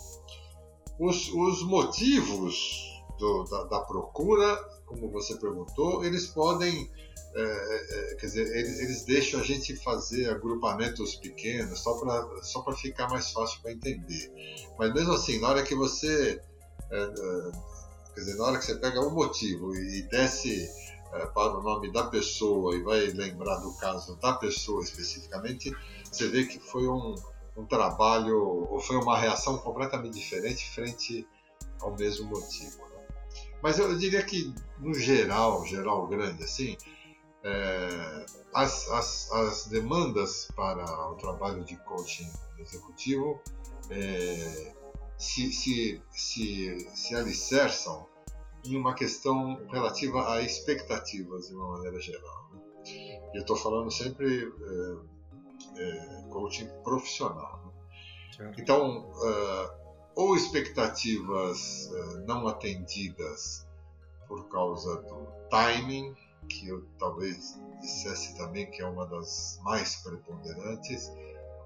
[0.98, 4.56] Os, os motivos do, da, da procura,
[4.86, 6.90] como você perguntou, eles podem
[7.36, 12.64] é, é, quer dizer, eles, eles, deixam a gente fazer agrupamentos pequenos só para só
[12.72, 14.32] ficar mais fácil para entender.
[14.78, 16.40] Mas mesmo assim, na hora que você.
[16.90, 17.52] É, é,
[18.14, 20.66] quer dizer, na hora que você pega um motivo e, desce
[21.12, 25.70] é, para o nome da pessoa e vai lembrar do caso da pessoa especificamente,
[26.10, 27.14] você vê que foi um,
[27.56, 31.26] um trabalho ou foi uma reação completamente diferente frente
[31.80, 32.78] ao mesmo motivo.
[32.88, 33.06] Né?
[33.62, 36.76] Mas eu diria que, no geral, geral grande, assim,
[37.42, 43.40] é, as, as, as, demandas para o trabalho de coaching executivo
[43.90, 44.74] é,
[45.16, 48.06] se, se, se, se alicerçam
[48.64, 52.50] em uma questão relativa a expectativas de uma maneira geral.
[52.52, 52.60] Né?
[53.34, 55.15] Eu estou falando sempre é,
[55.76, 57.72] é, coaching profissional.
[58.38, 58.52] Né?
[58.58, 59.70] Então, uh,
[60.14, 63.66] ou expectativas uh, não atendidas
[64.26, 66.14] por causa do timing,
[66.48, 71.10] que eu talvez dissesse também que é uma das mais preponderantes,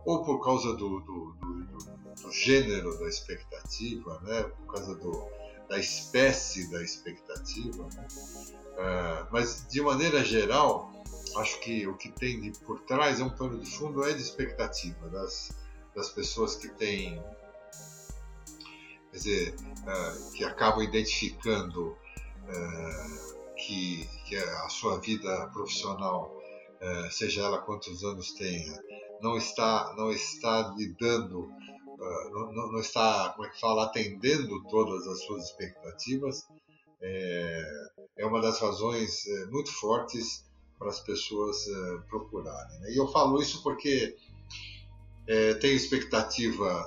[0.05, 1.79] ou por causa do, do, do,
[2.23, 4.43] do gênero da expectativa, né?
[4.43, 4.99] por causa
[5.69, 7.87] da espécie da expectativa.
[7.95, 8.07] Né?
[8.73, 10.91] Uh, mas, de maneira geral,
[11.37, 14.21] acho que o que tem de, por trás é um pano de fundo é de
[14.21, 15.51] expectativa das,
[15.95, 17.23] das pessoas que têm,
[19.11, 26.41] quer dizer, uh, que acabam identificando uh, que, que a sua vida profissional,
[26.81, 28.73] é, seja ela quantos anos tenha,
[29.21, 35.07] não está, não está lidando, uh, não, não, está, como é que fala, atendendo todas
[35.07, 36.47] as suas expectativas,
[37.03, 37.63] é,
[38.19, 40.45] é uma das razões é, muito fortes
[40.81, 42.81] para as pessoas é, procurarem.
[42.81, 42.93] Né?
[42.93, 44.17] E eu falo isso porque
[45.27, 46.87] é, tenho expectativa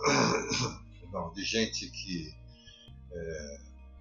[1.14, 2.34] não, de gente que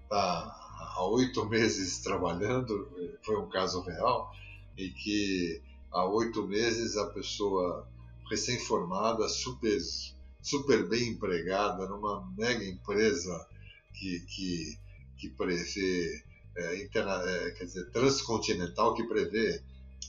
[0.01, 0.59] está
[0.95, 2.89] há oito meses trabalhando,
[3.23, 4.31] foi um caso real,
[4.75, 7.87] em que há oito meses a pessoa
[8.29, 9.79] recém-formada, super,
[10.41, 13.47] super bem empregada, numa mega empresa
[13.93, 14.79] que, que,
[15.17, 16.23] que prevê,
[16.55, 19.61] é, interna, é, quer dizer, transcontinental, que prevê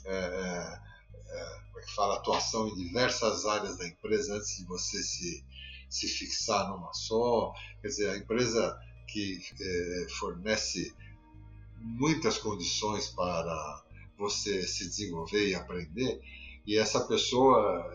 [0.05, 0.81] é, é,
[1.27, 5.45] é, como é que fala, atuação em diversas áreas da empresa antes de você se,
[5.88, 7.53] se fixar numa só.
[7.81, 10.95] Quer dizer, a empresa que é, fornece
[11.79, 13.85] muitas condições para
[14.19, 16.21] você se desenvolver e aprender.
[16.67, 17.93] E essa pessoa,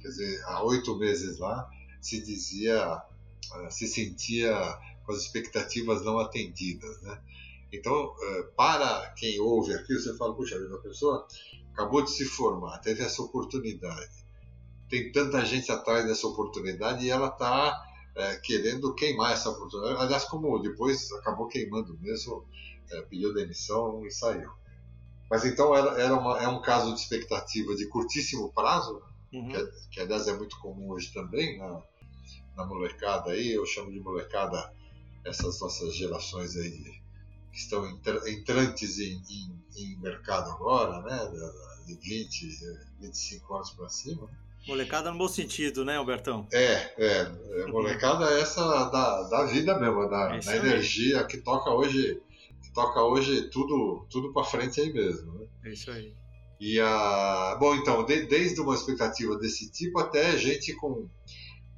[0.00, 1.68] quer dizer, há oito meses lá,
[2.00, 3.02] se dizia,
[3.68, 4.54] se sentia
[5.04, 7.20] com as expectativas não atendidas, né?
[7.76, 8.14] Então,
[8.56, 11.26] para quem ouve aqui, você fala, puxa vida, a pessoa
[11.72, 14.26] acabou de se formar, teve essa oportunidade,
[14.88, 17.84] tem tanta gente atrás dessa oportunidade e ela está
[18.14, 20.00] é, querendo queimar essa oportunidade.
[20.00, 22.46] Aliás, como depois acabou queimando mesmo,
[22.90, 24.50] é, pediu demissão e saiu.
[25.30, 29.48] Mas então era, era uma, é um caso de expectativa de curtíssimo prazo, uhum.
[29.48, 31.82] que, que aliás é muito comum hoje também na,
[32.56, 34.72] na molecada aí, eu chamo de molecada
[35.24, 37.02] essas nossas gerações aí de,
[37.56, 37.88] que estão
[38.28, 41.30] entrantes em, em, em mercado agora, né,
[41.86, 42.48] de 20,
[43.00, 44.28] 25 anos para cima.
[44.68, 46.46] Molecada no bom sentido, né, Albertão?
[46.52, 47.32] É, é.
[47.62, 52.20] é molecada é essa da, da vida mesmo, da, é da energia que toca hoje,
[52.62, 55.32] que toca hoje tudo, tudo para frente aí mesmo.
[55.32, 55.46] Né?
[55.64, 56.12] É isso aí.
[56.60, 57.56] E a.
[57.58, 61.08] Bom, então, de, desde uma expectativa desse tipo até gente com,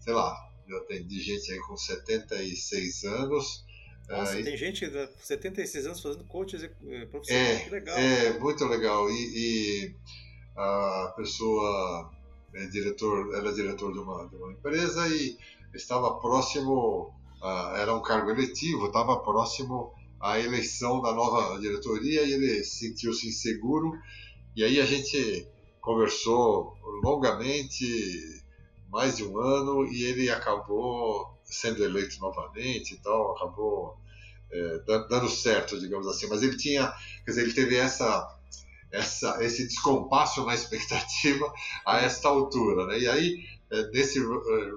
[0.00, 0.34] sei lá,
[0.66, 3.67] eu atendi gente aí com 76 anos.
[4.08, 7.98] Nossa, tem gente de 76 anos fazendo coach eh, profissional, é, que legal.
[7.98, 9.10] É, muito legal.
[9.10, 9.94] E, e
[10.56, 12.10] a pessoa
[12.54, 15.36] é diretor, era diretor de uma, de uma empresa e
[15.74, 22.32] estava próximo, uh, era um cargo eletivo, estava próximo à eleição da nova diretoria e
[22.32, 23.92] ele sentiu-se inseguro.
[24.56, 25.46] E aí a gente
[25.80, 28.42] conversou longamente,
[28.90, 33.96] mais de um ano, e ele acabou sendo eleito novamente e tal, acabou
[34.50, 36.26] é, dando certo, digamos assim.
[36.28, 36.92] Mas ele tinha,
[37.24, 38.36] quer dizer, ele teve essa,
[38.90, 41.52] essa, esse descompasso na expectativa
[41.84, 42.98] a esta altura, né?
[42.98, 44.18] E aí, é, nesse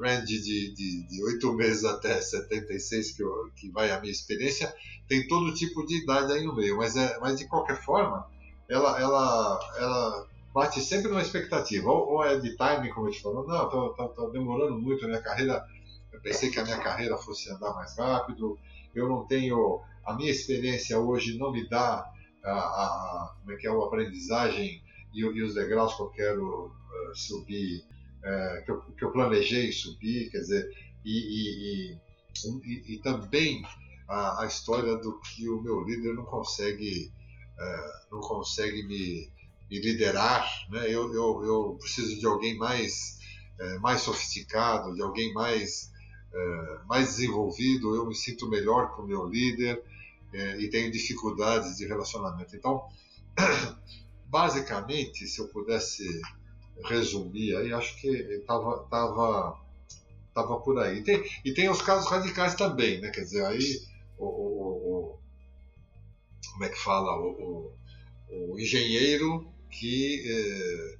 [0.01, 4.73] range de oito meses até 76, que, eu, que vai a minha experiência,
[5.07, 8.27] tem todo tipo de idade aí no meio, mas, é, mas de qualquer forma,
[8.67, 13.21] ela, ela, ela bate sempre numa expectativa, ou, ou é de time, como eu te
[13.21, 15.65] falou, não, tá, tá demorando muito a minha carreira
[16.21, 18.57] eu pensei que a minha carreira fosse andar mais rápido.
[18.93, 19.81] Eu não tenho.
[20.05, 22.11] A minha experiência hoje não me dá
[22.43, 26.67] a, a como é que é, a aprendizagem e, e os degraus que eu quero
[26.67, 27.83] uh, subir,
[28.19, 30.69] uh, que, eu, que, eu, planejei subir, quer dizer,
[31.03, 31.97] e, e,
[32.93, 33.63] e, também
[34.07, 37.11] a, a, história do que o meu líder não consegue,
[37.57, 39.31] uh, não consegue me,
[39.69, 40.85] me liderar, né?
[40.85, 43.19] eu, eu, eu preciso de alguém mais,
[43.79, 45.90] mais sofisticado, de alguém mais
[46.33, 49.83] é, mais desenvolvido, eu me sinto melhor com o meu líder
[50.33, 52.55] é, e tenho dificuldades de relacionamento.
[52.55, 52.87] Então,
[54.27, 56.21] basicamente, se eu pudesse
[56.85, 59.59] resumir aí, acho que estava tava,
[60.33, 60.99] tava por aí.
[60.99, 63.09] E tem, e tem os casos radicais também, né?
[63.09, 63.81] Quer dizer, aí
[64.17, 65.19] o, o, o
[66.53, 67.17] como é que fala?
[67.19, 67.71] O,
[68.29, 70.97] o engenheiro que é,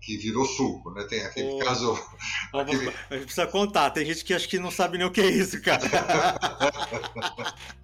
[0.00, 1.04] que virou suco, né?
[1.04, 1.98] Tem aquele caso.
[2.52, 2.92] Aquele...
[3.10, 5.30] A gente precisa contar, tem gente que acho que não sabe nem o que é
[5.30, 5.82] isso, cara.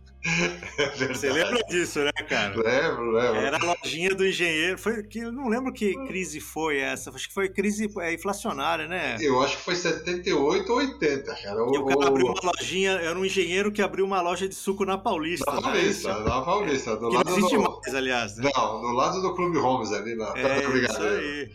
[0.78, 2.48] É Você lembra disso, né, cara?
[2.48, 3.36] Lembro, lembro.
[3.36, 4.76] Era a lojinha do engenheiro.
[4.76, 7.10] Foi que eu não lembro que crise foi essa.
[7.10, 9.16] Acho que foi crise é, inflacionária, né?
[9.20, 11.64] Eu acho que foi 78 ou 80, cara.
[11.64, 14.54] O, e o cara abriu uma lojinha, era um engenheiro que abriu uma loja de
[14.54, 15.50] suco na Paulista.
[15.50, 16.24] Na Paulista, né?
[16.24, 16.96] na Paulista.
[16.96, 17.62] Do que lado não existe do...
[17.62, 18.36] mais, aliás.
[18.36, 18.50] Né?
[18.54, 21.50] Não, do lado do Clube Holmes ali na é, Isso aí.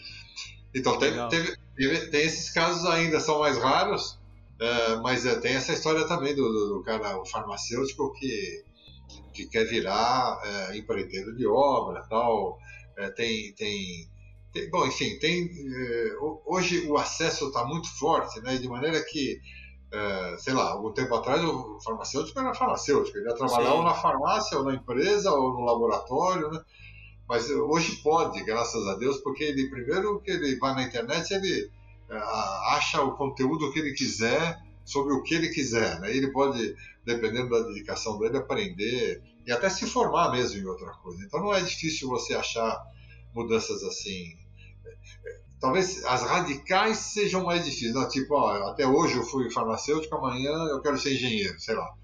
[0.76, 4.20] Então, teve, teve, tem esses casos ainda, são mais raros,
[4.60, 8.64] é, mas é, tem essa história também do, do, do, cara, o farmacêutico que,
[9.34, 12.58] que quer virar é, empreiteiro de obra tal.
[13.16, 14.08] Tem, tem,
[14.54, 15.50] tem, bom, enfim, tem,
[16.46, 19.42] hoje o acesso está muito forte, né, de maneira que,
[20.38, 23.78] sei lá, algum tempo atrás o farmacêutico era farmacêutico, ele ia trabalhar Sim.
[23.78, 26.64] ou na farmácia, ou na empresa, ou no laboratório, né?
[27.34, 31.64] Mas hoje pode, graças a Deus, porque ele primeiro que ele vai na internet, ele
[32.08, 32.14] uh,
[32.76, 36.16] acha o conteúdo que ele quiser sobre o que ele quiser, né?
[36.16, 41.26] Ele pode, dependendo da dedicação dele, aprender e até se formar mesmo em outra coisa.
[41.26, 42.80] Então não é difícil você achar
[43.34, 44.38] mudanças assim.
[45.60, 50.52] Talvez as radicais sejam mais difíceis, não, tipo, ó, até hoje eu fui farmacêutico, amanhã
[50.70, 51.96] eu quero ser engenheiro, sei lá.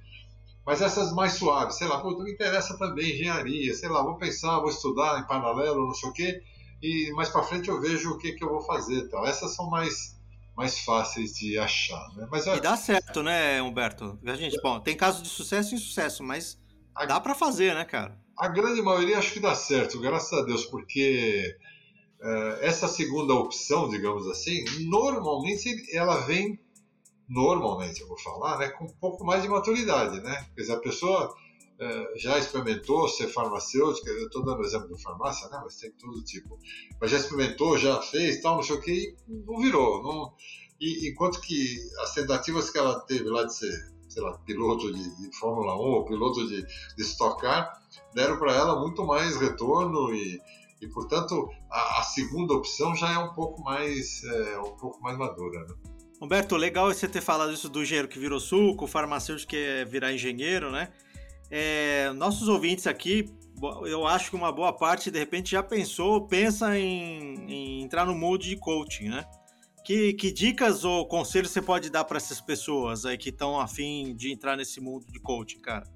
[0.69, 4.59] Mas essas mais suaves, sei lá, pô, me interessa também engenharia, sei lá, vou pensar,
[4.59, 6.43] vou estudar em paralelo, não sei o quê,
[6.79, 9.25] e mais para frente eu vejo o que, que eu vou fazer tal.
[9.25, 10.15] Essas são mais
[10.55, 12.27] mais fáceis de achar, né?
[12.29, 14.19] Mas, e dá certo, né, Humberto?
[14.23, 16.55] A gente, bom, tem casos de sucesso e insucesso, mas
[16.93, 18.15] a, dá para fazer, né, cara?
[18.37, 21.57] A grande maioria acho que dá certo, graças a Deus, porque
[22.21, 26.59] uh, essa segunda opção, digamos assim, normalmente ela vem
[27.29, 30.49] normalmente, eu vou falar, né, com um pouco mais de maturidade, né?
[30.55, 31.35] Quer dizer, a pessoa
[31.79, 36.23] é, já experimentou ser farmacêutica, eu estou dando exemplo de farmácia, né, mas tem todo
[36.23, 36.57] tipo,
[36.99, 40.01] mas já experimentou, já fez, tal, não sei o que, e não virou.
[40.03, 40.33] Não,
[40.81, 45.17] e, enquanto que as tentativas que ela teve lá de ser, sei lá, piloto de,
[45.17, 47.79] de Fórmula 1 ou piloto de, de Stock Car,
[48.13, 50.41] deram para ela muito mais retorno e,
[50.81, 55.17] e portanto, a, a, segunda opção já é um pouco mais, é, um pouco mais
[55.17, 55.75] madura, né?
[56.21, 60.13] Humberto, legal você ter falado isso do engenheiro que virou suco, farmacêutico que é virar
[60.13, 60.91] engenheiro, né?
[61.49, 63.33] É, nossos ouvintes aqui,
[63.85, 68.13] eu acho que uma boa parte, de repente, já pensou, pensa em, em entrar no
[68.13, 69.25] mood de coaching, né?
[69.85, 74.13] Que, que, dicas ou conselhos você pode dar para essas pessoas aí que estão afim
[74.13, 75.87] de entrar nesse mundo de coaching, cara?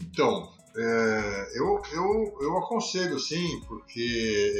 [0.00, 4.52] Então, é, eu, eu, eu aconselho sim, porque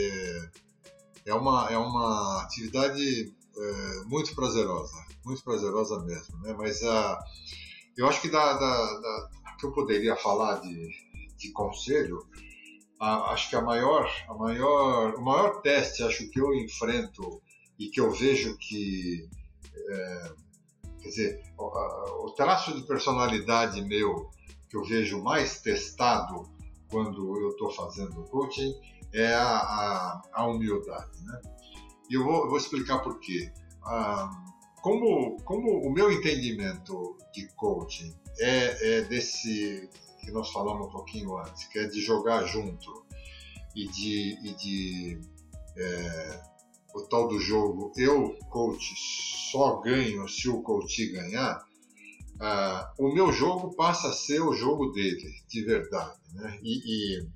[1.26, 6.54] é, é uma, é uma atividade é, muito prazerosa, muito prazerosa mesmo, né?
[6.56, 7.18] Mas a,
[7.96, 10.88] eu acho que da, da, da, que eu poderia falar de,
[11.36, 12.26] de conselho,
[13.00, 17.42] a, acho que a maior, a maior, o maior teste, acho que eu enfrento
[17.78, 19.28] e que eu vejo que,
[19.88, 20.32] é,
[21.00, 24.30] quer dizer, o, o, traço de personalidade meu
[24.68, 26.50] que eu vejo mais testado
[26.88, 28.72] quando eu estou fazendo coaching
[29.12, 31.40] é a, a, a humildade, né?
[32.12, 33.50] E eu vou, eu vou explicar por quê.
[33.82, 34.30] Ah,
[34.82, 39.88] como, como o meu entendimento de coaching é, é desse
[40.20, 43.06] que nós falamos um pouquinho antes, que é de jogar junto
[43.74, 45.20] e de, e de
[45.74, 46.42] é,
[46.94, 48.94] o tal do jogo eu, coach,
[49.50, 51.64] só ganho se o coach ganhar,
[52.38, 56.20] ah, o meu jogo passa a ser o jogo dele, de verdade.
[56.34, 56.58] Né?
[56.62, 56.82] E,
[57.16, 57.28] e,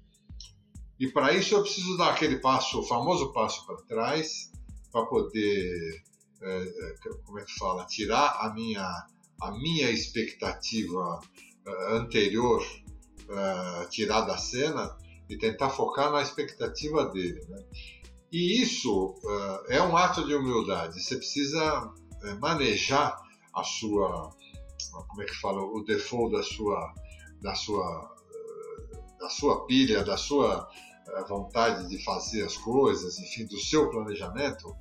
[1.00, 4.54] e para isso eu preciso dar aquele passo, o famoso passo para trás,
[4.90, 6.02] para poder,
[6.42, 6.94] é, é,
[7.24, 9.06] como é que fala, tirar a minha,
[9.40, 11.20] a minha expectativa
[11.66, 12.64] uh, anterior,
[13.28, 14.96] uh, tirar da cena
[15.28, 17.44] e tentar focar na expectativa dele.
[17.48, 17.64] Né?
[18.32, 21.02] E isso uh, é um ato de humildade.
[21.02, 21.92] Você precisa
[22.40, 23.16] manejar
[23.54, 24.30] a sua,
[25.08, 26.92] como é que fala, o default da sua,
[27.40, 28.16] da sua,
[29.20, 30.68] da sua pilha, da sua
[31.28, 34.74] vontade de fazer as coisas, enfim, do seu planejamento,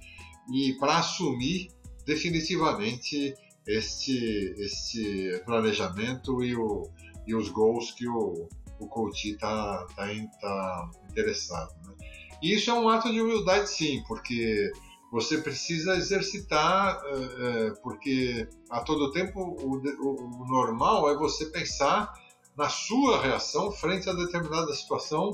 [0.53, 1.69] e para assumir
[2.05, 3.33] definitivamente
[3.67, 6.89] este, este planejamento e, o,
[7.25, 8.47] e os gols que o,
[8.79, 10.07] o coach está tá,
[10.41, 11.73] tá interessado.
[11.85, 11.95] Né?
[12.41, 14.71] E isso é um ato de humildade, sim, porque
[15.11, 22.13] você precisa exercitar, é, porque a todo tempo o, o normal é você pensar
[22.57, 25.33] na sua reação frente a determinada situação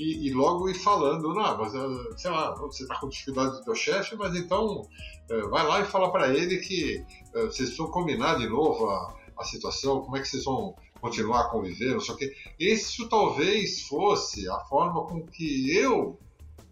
[0.00, 3.64] e, e, logo ir falando, não, mas eh, sei lá, você está com dificuldade do
[3.64, 4.88] teu chefe, mas então
[5.28, 9.14] eh, vai lá e fala para ele que eh, vocês vão combinar de novo a,
[9.36, 12.34] a situação, como é que vocês vão continuar a conviver, não sei o quê.
[12.58, 16.18] Isso talvez fosse a forma com que eu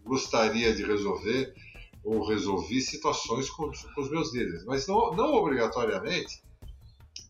[0.03, 1.53] gostaria de resolver
[2.03, 6.41] ou resolvi situações com, com os meus líderes, mas não, não obrigatoriamente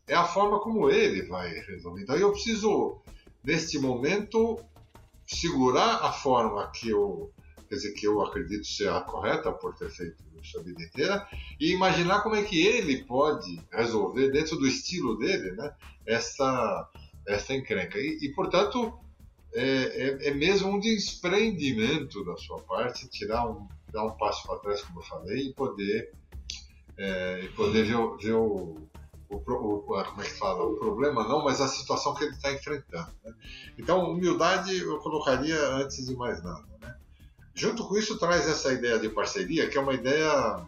[0.08, 2.04] é a forma como ele vai resolver.
[2.04, 3.02] Então eu preciso,
[3.44, 4.58] neste momento,
[5.30, 7.32] segurar a forma que eu,
[7.68, 11.28] quer dizer, que eu acredito ser a correta por ter feito isso a vida inteira
[11.60, 15.74] e imaginar como é que ele pode resolver dentro do estilo dele, né,
[16.06, 16.90] essa
[17.28, 18.00] essa encrenca.
[18.00, 19.00] E, e portanto
[19.54, 24.60] é, é, é, mesmo um desprendimento da sua parte tirar um dar um passo para
[24.60, 26.12] trás, como eu falei, e poder
[26.98, 28.89] é, e poder ver, ver o,
[29.30, 32.52] o, o, como é que fala, o problema não, mas a situação que ele está
[32.52, 33.12] enfrentando.
[33.24, 33.34] Né?
[33.78, 36.66] Então, humildade eu colocaria antes de mais nada.
[36.82, 36.96] Né?
[37.54, 40.66] Junto com isso, traz essa ideia de parceria, que é uma ideia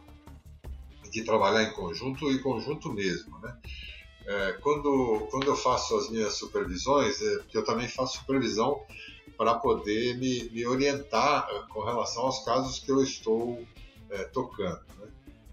[1.11, 3.37] de trabalhar em conjunto e conjunto mesmo.
[3.39, 3.57] Né?
[4.25, 8.81] É, quando, quando eu faço as minhas supervisões, é, eu também faço supervisão
[9.35, 13.65] para poder me, me orientar com relação aos casos que eu estou
[14.11, 14.81] é, tocando.
[14.99, 15.07] Né?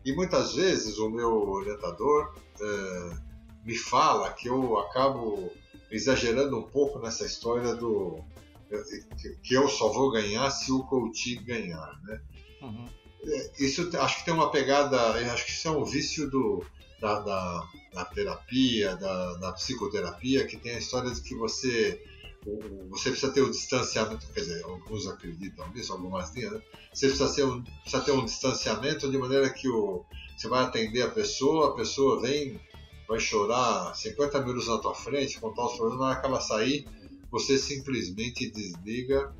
[0.05, 3.17] E muitas vezes o meu orientador é,
[3.65, 5.53] me fala que eu acabo
[5.91, 8.23] exagerando um pouco nessa história do
[9.43, 12.21] que eu só vou ganhar se o coach ganhar, né?
[12.61, 12.89] Uhum.
[13.59, 16.65] Isso acho que tem uma pegada, acho que isso é um vício do,
[17.01, 22.03] da, da, da terapia, da, da, psicoterapia, que tem a história de que você
[22.89, 26.63] você precisa ter o um distanciamento, quer dizer, alguns acreditam nisso, algumas linhas, né?
[26.93, 30.05] Você precisa ter, um, precisa ter um distanciamento de maneira que o,
[30.37, 32.61] você vai atender a pessoa, a pessoa vem,
[33.09, 36.87] vai chorar 50 minutos na tua frente, contar os problemas, na hora que ela sair,
[37.31, 39.35] você simplesmente desliga,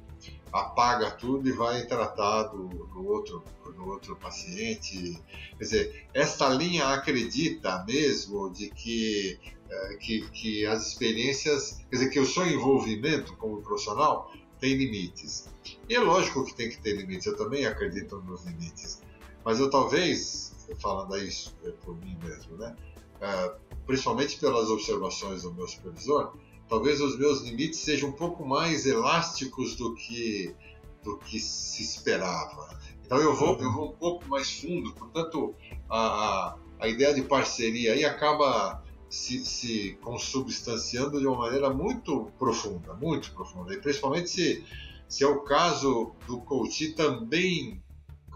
[0.53, 5.21] apaga tudo e vai tratar do, do, outro, do outro paciente.
[5.57, 12.11] Quer dizer, esta linha acredita mesmo de que, é, que, que as experiências, quer dizer,
[12.11, 15.49] que o seu envolvimento como profissional tem limites.
[15.89, 19.01] E é lógico que tem que ter limites, eu também acredito nos limites.
[19.45, 22.77] Mas eu talvez falando isso por mim mesmo, né?
[23.21, 23.55] É,
[23.87, 26.35] principalmente pelas observações do meu supervisor,
[26.69, 30.55] talvez os meus limites sejam um pouco mais elásticos do que
[31.03, 32.77] do que se esperava.
[33.05, 35.55] Então eu vou, eu vou um pouco mais fundo, portanto
[35.89, 42.93] a, a ideia de parceria aí acaba se, se consubstanciando de uma maneira muito profunda,
[42.95, 43.73] muito profunda.
[43.73, 44.65] E principalmente se,
[45.09, 47.83] se é o caso do coach também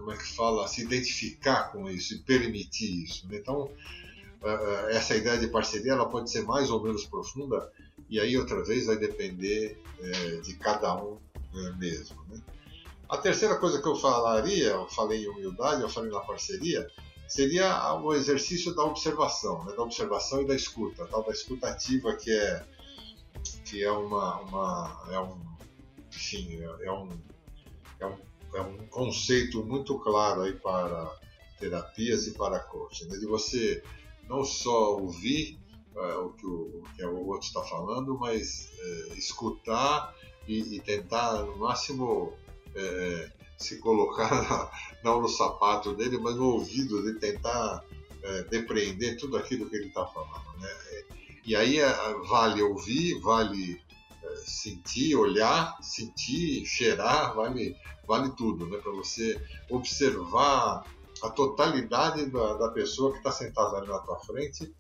[0.03, 3.29] como é que fala, se identificar com isso e permitir isso.
[3.29, 3.37] Né?
[3.37, 3.71] Então,
[4.91, 7.71] essa ideia de parceria ela pode ser mais ou menos profunda
[8.13, 11.19] e aí outra vez vai depender é, de cada um
[11.55, 12.23] é, mesmo.
[12.29, 12.39] Né?
[13.09, 16.87] A terceira coisa que eu falaria, eu falei em humildade, eu falei na parceria,
[17.27, 19.75] seria o exercício da observação, né?
[19.75, 22.67] da observação e da escuta, tal da escuta ativa que é
[23.65, 25.41] que é uma, uma é um
[26.15, 27.09] enfim, é, é, um,
[27.99, 28.17] é, um,
[28.57, 31.19] é um conceito muito claro aí para
[31.59, 33.17] terapias e para coaching, né?
[33.17, 33.83] de você
[34.29, 35.62] não só ouvir
[35.97, 40.15] é, o, que o, que o outro está falando, mas é, escutar
[40.47, 42.33] e, e, tentar, no máximo,
[42.75, 44.71] é, se colocar
[45.05, 47.85] não no sapato dele, mas no ouvido dele, tentar
[48.23, 50.59] é, depreender tudo aquilo que ele está falando.
[50.61, 50.69] Né?
[51.45, 51.93] E aí é,
[52.29, 53.81] vale ouvir, vale
[54.23, 57.77] é, sentir, olhar, sentir, cheirar, vale,
[58.07, 58.79] vale tudo, né?
[58.79, 60.85] para você observar
[61.23, 64.73] a totalidade da, da pessoa que está sentada ali na tua frente,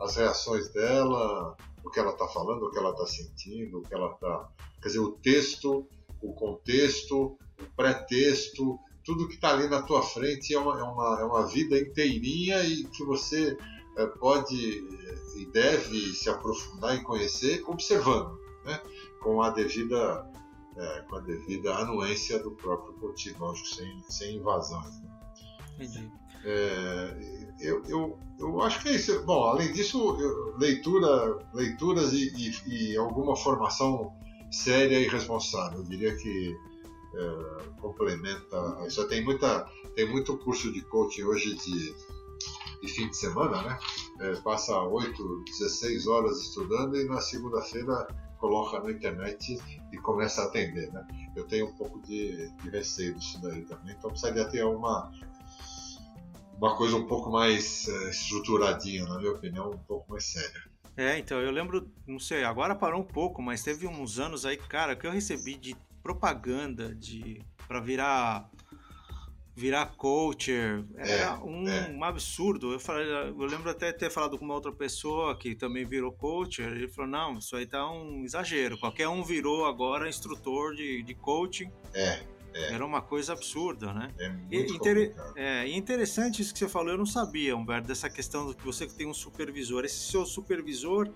[0.00, 3.94] as reações dela, o que ela está falando, o que ela está sentindo, o que
[3.94, 4.48] ela está.
[4.80, 5.86] Quer dizer, o texto,
[6.20, 11.20] o contexto, o pré-texto, tudo que está ali na tua frente é uma, é uma,
[11.20, 13.56] é uma vida inteirinha e que você
[13.96, 14.56] é, pode
[15.36, 18.80] e deve se aprofundar e conhecer observando, né?
[19.22, 20.30] com a devida
[20.76, 25.00] é, com a devida anuência do próprio coaching, lógico, sem, sem invasões.
[25.00, 25.10] Né?
[25.74, 26.12] Entendi.
[26.44, 29.22] É, eu, eu, eu acho que é isso.
[29.24, 34.12] Bom, além disso, eu, leitura, leituras e, e, e, alguma formação
[34.50, 35.78] séria e responsável.
[35.78, 36.56] Eu diria que
[37.14, 39.06] é, complementa isso.
[39.08, 41.94] Tem, muita, tem muito curso de coaching hoje de,
[42.82, 43.78] de fim de semana, né?
[44.20, 48.06] É, passa 8, 16 horas estudando e na segunda-feira
[48.38, 49.58] coloca na internet
[49.92, 51.06] e começa a atender, né?
[51.34, 55.10] Eu tenho um pouco de, de receio disso daí também, então precisaria ter uma,
[56.56, 60.64] uma coisa um pouco mais uh, estruturadinha, na minha opinião, um pouco mais séria.
[60.96, 64.56] É, então, eu lembro, não sei, agora parou um pouco, mas teve uns anos aí,
[64.56, 68.48] cara, que eu recebi de propaganda de para virar
[69.56, 71.90] virar coacher era é, um, é.
[71.90, 72.72] um, absurdo.
[72.72, 76.68] Eu falei, eu lembro até ter falado com uma outra pessoa que também virou coacher.
[76.68, 78.78] Ele falou: não, isso aí tá um exagero.
[78.78, 81.70] Qualquer um virou agora instrutor de, de coaching.
[81.94, 82.20] É.
[82.56, 82.72] É.
[82.72, 84.10] Era uma coisa absurda, né?
[84.18, 85.14] É muito e, inter...
[85.36, 88.86] é, interessante isso que você falou, eu não sabia, Humberto, dessa questão do que você
[88.86, 89.84] tem um supervisor.
[89.84, 91.12] Esse seu supervisor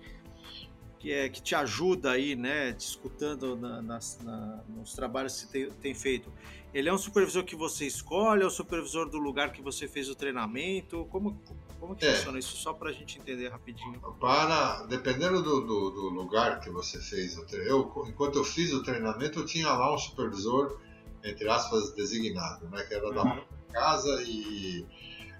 [0.99, 5.39] que, é, que te ajuda aí, né, te escutando na, nas, na, nos trabalhos que
[5.39, 6.31] você tem, tem, feito,
[6.71, 10.09] ele é um supervisor que você escolhe, é o supervisor do lugar que você fez
[10.09, 11.07] o treinamento?
[11.09, 11.41] Como,
[11.79, 12.13] como que é.
[12.13, 12.55] funciona isso?
[12.55, 13.99] Só para a gente entender rapidinho.
[14.19, 18.83] Para, dependendo do, do, do lugar que você fez o treinamento, enquanto eu fiz o
[18.83, 20.79] treinamento, eu tinha lá um supervisor
[21.23, 22.83] entre aspas, designado, né?
[22.83, 23.13] Que era uhum.
[23.13, 24.85] da casa e...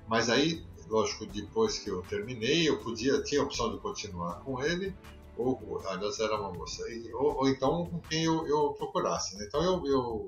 [0.07, 4.61] Mas aí, lógico, depois que eu terminei, eu podia, tinha a opção de continuar com
[4.61, 4.93] ele,
[5.37, 9.45] ou, aliás, era uma moça, ou, ou então com quem eu, eu procurasse, né?
[9.47, 10.27] Então, eu, eu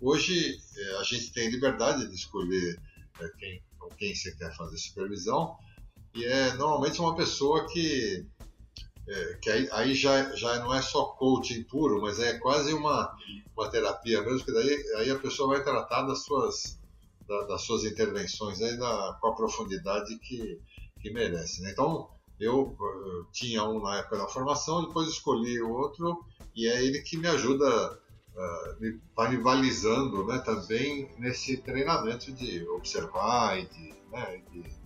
[0.00, 2.80] hoje, é, a gente tem liberdade de escolher
[3.20, 5.56] é, quem, com quem você quer fazer supervisão,
[6.14, 8.26] e é normalmente uma pessoa que
[9.08, 13.16] é, que aí, aí, já, já não é só coaching puro, mas é quase uma,
[13.56, 16.78] uma terapia mesmo, que daí aí a pessoa vai tratar das suas,
[17.26, 20.60] da, das suas intervenções aí com a profundidade que,
[21.00, 21.62] que merece.
[21.62, 21.72] Né?
[21.72, 26.24] Então, eu, eu, tinha um na época da formação, depois escolhi o outro,
[26.54, 27.98] e é ele que me ajuda,
[28.34, 34.82] uh, me, vai me balizando né, também nesse treinamento de observar e de, né, de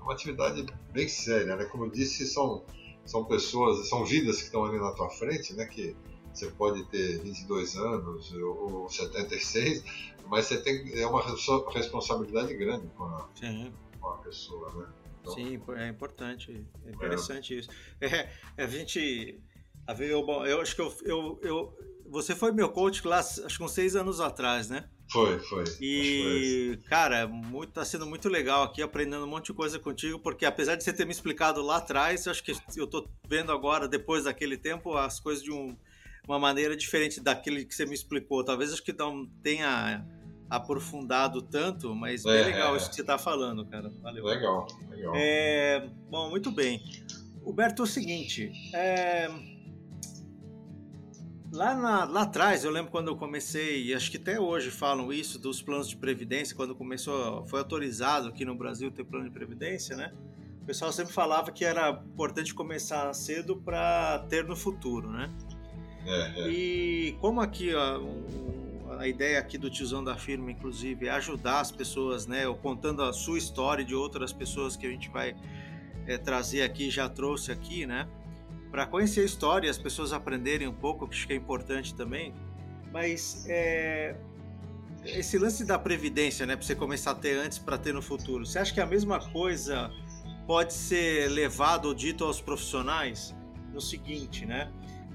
[0.00, 1.64] é uma atividade bem séria, né?
[1.66, 2.64] Como eu disse, são
[3.04, 5.66] são pessoas, são vidas que estão ali na tua frente, né?
[5.66, 5.96] Que
[6.32, 9.84] você pode ter 22 anos ou 76,
[10.26, 11.22] mas você tem é uma
[11.72, 13.28] responsabilidade grande com a,
[14.00, 14.86] com a pessoa, né?
[15.20, 17.58] Então, Sim, é importante, é interessante é.
[17.58, 17.68] isso.
[18.00, 19.42] É, a gente,
[19.86, 23.56] a ver, eu, eu acho que eu, eu, eu, você foi meu coach lá, acho
[23.56, 24.88] que uns seis anos atrás, né?
[25.10, 25.64] Foi, foi.
[25.80, 30.46] E, cara, muito, tá sendo muito legal aqui, aprendendo um monte de coisa contigo, porque
[30.46, 34.24] apesar de você ter me explicado lá atrás, acho que eu tô vendo agora, depois
[34.24, 35.76] daquele tempo, as coisas de um,
[36.28, 38.44] uma maneira diferente daquele que você me explicou.
[38.44, 40.06] Talvez acho que não tenha
[40.48, 42.76] aprofundado tanto, mas é, bem legal é.
[42.76, 43.90] isso que você tá falando, cara.
[44.00, 44.24] Valeu.
[44.24, 45.12] Legal, legal.
[45.16, 46.82] É, bom, muito bem.
[47.42, 49.28] Huberto, é o seguinte, é,
[51.52, 55.12] Lá, na, lá atrás, eu lembro quando eu comecei, e acho que até hoje falam
[55.12, 59.32] isso, dos planos de previdência, quando começou, foi autorizado aqui no Brasil ter plano de
[59.32, 60.12] previdência, né?
[60.62, 65.28] O pessoal sempre falava que era importante começar cedo para ter no futuro, né?
[66.06, 66.48] É, é.
[66.48, 67.98] E como aqui a,
[69.00, 72.46] a ideia aqui do tiozão da firma, inclusive, é ajudar as pessoas, né?
[72.46, 75.34] Ou contando a sua história de outras pessoas que a gente vai
[76.06, 78.06] é, trazer aqui, já trouxe aqui, né?
[78.70, 81.94] Para conhecer a história e as pessoas aprenderem um pouco, que acho que é importante
[81.94, 82.34] também.
[82.92, 84.16] Mas é,
[85.04, 88.46] esse lance da previdência, né, para você começar a ter antes para ter no futuro,
[88.46, 89.90] você acha que a mesma coisa
[90.46, 93.34] pode ser levado ou dito aos profissionais
[93.72, 94.70] no seguinte, né?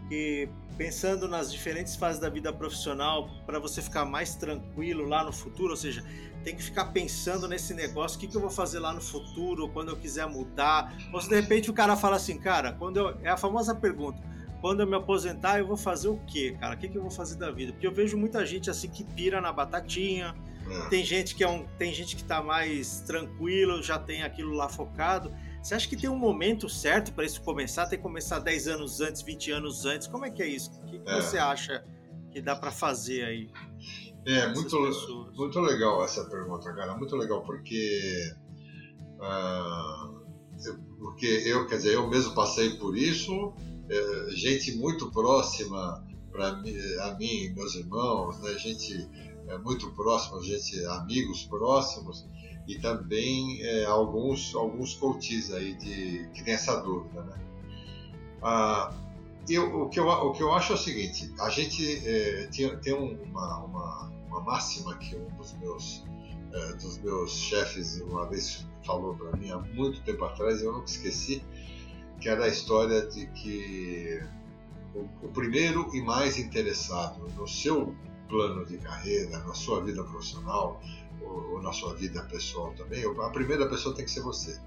[0.07, 5.31] que pensando nas diferentes fases da vida profissional, para você ficar mais tranquilo lá no
[5.31, 6.03] futuro, ou seja,
[6.45, 9.67] tem que ficar pensando nesse negócio, o que, que eu vou fazer lá no futuro,
[9.69, 10.95] quando eu quiser mudar.
[11.11, 13.17] Ou se de repente o cara fala assim, cara, quando eu.
[13.23, 14.21] É a famosa pergunta.
[14.61, 16.75] Quando eu me aposentar, eu vou fazer o quê, cara?
[16.75, 17.73] O que, que eu vou fazer da vida?
[17.73, 20.35] Porque eu vejo muita gente assim que pira na batatinha.
[20.69, 20.89] É.
[20.89, 24.69] Tem gente que é um, tem gente que tá mais tranquilo, já tem aquilo lá
[24.69, 25.33] focado.
[25.63, 27.87] Você acha que tem um momento certo para isso começar?
[27.87, 30.05] Tem que começar 10 anos antes, 20 anos antes?
[30.05, 30.71] Como é que é isso?
[30.83, 31.15] O que, que é.
[31.15, 31.83] você acha
[32.31, 33.49] que dá para fazer aí?
[34.25, 34.77] É, muito,
[35.35, 36.97] muito legal essa pergunta, cara.
[36.97, 38.33] Muito legal, porque.
[39.17, 40.25] Uh,
[40.99, 43.53] porque eu, quer dizer, eu mesmo passei por isso,
[43.89, 49.07] é, gente muito próxima para mim, a mim, meus irmãos, né, gente
[49.47, 52.27] é, muito próxima, gente, amigos próximos,
[52.67, 57.21] e também é, alguns, alguns coaches aí de, que tem essa dúvida.
[57.23, 57.37] Né?
[58.41, 58.93] Ah,
[59.47, 62.77] eu, o, que eu, o que eu acho é o seguinte, a gente é, tem,
[62.79, 66.03] tem uma, uma, uma, máxima que um dos meus,
[66.53, 70.85] é, dos meus chefes uma vez falou para mim há muito tempo atrás, eu nunca
[70.85, 71.43] esqueci,
[72.19, 74.21] que era a história de que
[74.93, 77.95] o, o primeiro e mais interessado no seu
[78.27, 80.81] plano de carreira, na sua vida profissional,
[81.21, 84.59] ou, na sua vida pessoal também, a primeira pessoa tem que ser você.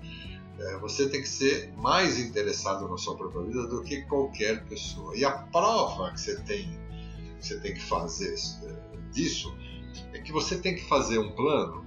[0.58, 5.16] É, você tem que ser mais interessado na sua própria vida do que qualquer pessoa.
[5.16, 6.68] E a prova que você tem,
[7.38, 8.77] que você tem que fazer é,
[9.12, 9.56] disso
[10.12, 11.84] é que você tem que fazer um plano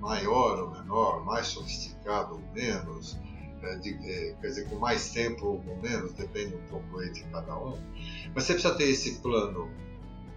[0.00, 3.18] maior ou menor, mais sofisticado ou menos,
[3.62, 7.24] é, de, é, quer dizer, com mais tempo ou menos, depende um pouco aí de
[7.24, 7.78] cada um.
[8.34, 9.70] Mas você precisa ter esse plano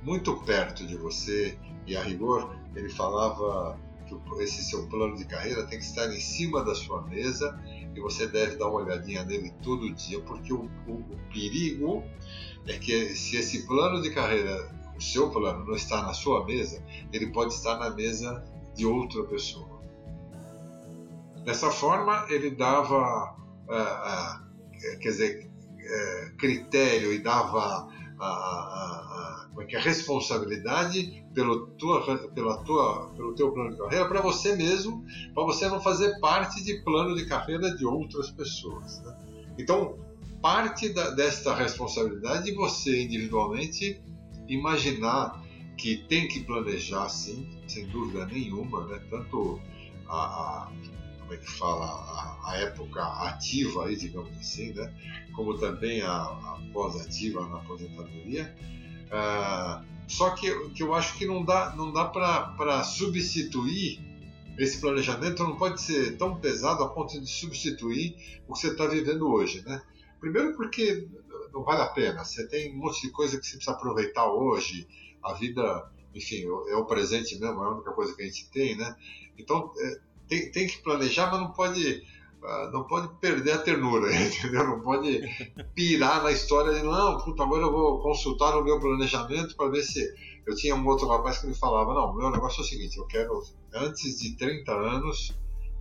[0.01, 5.65] muito perto de você e a rigor ele falava que esse seu plano de carreira
[5.65, 7.59] tem que estar em cima da sua mesa
[7.93, 12.03] e você deve dar uma olhadinha nele todo dia, porque o, o, o perigo
[12.65, 16.83] é que se esse plano de carreira, o seu plano, não está na sua mesa,
[17.11, 18.43] ele pode estar na mesa
[18.75, 19.77] de outra pessoa.
[21.43, 23.35] Dessa forma, ele dava,
[23.69, 27.87] uh, uh, quer dizer, uh, critério e dava
[28.19, 34.55] a, é é, responsabilidade pelo, tua, pela tua, pelo teu plano de carreira para você
[34.55, 39.01] mesmo, para você não fazer parte de plano de carreira de outras pessoas.
[39.01, 39.17] Né?
[39.57, 39.97] Então,
[40.41, 44.01] parte da, desta responsabilidade de você individualmente
[44.47, 45.43] imaginar
[45.77, 48.99] que tem que planejar, sim, sem dúvida nenhuma, né?
[49.09, 49.61] tanto
[50.07, 50.71] a, a
[51.19, 54.93] como é que fala, a, a, época ativa, aí, digamos assim, né?
[55.35, 58.55] como também a, a pós-ativa na aposentadoria.
[59.07, 63.99] Uh, só que, que eu acho que não dá, não dá para substituir
[64.57, 68.15] esse planejamento, não pode ser tão pesado a ponto de substituir
[68.47, 69.61] o que você está vivendo hoje.
[69.65, 69.81] Né?
[70.19, 71.07] Primeiro, porque
[71.53, 74.87] não vale a pena, você tem um monte de coisa que você precisa aproveitar hoje,
[75.23, 78.75] a vida, enfim, é o presente mesmo, é a única coisa que a gente tem,
[78.75, 78.95] né?
[79.37, 82.03] Então, é, tem, tem que planejar, mas não pode
[82.43, 84.67] ah, não pode perder a ternura, entendeu?
[84.67, 85.21] Não pode
[85.73, 89.83] pirar na história de não, puta, agora eu vou consultar o meu planejamento para ver
[89.83, 90.13] se.
[90.45, 93.05] Eu tinha um outro rapaz que me falava: não, meu negócio é o seguinte, eu
[93.05, 93.43] quero,
[93.73, 95.37] antes de 30 anos,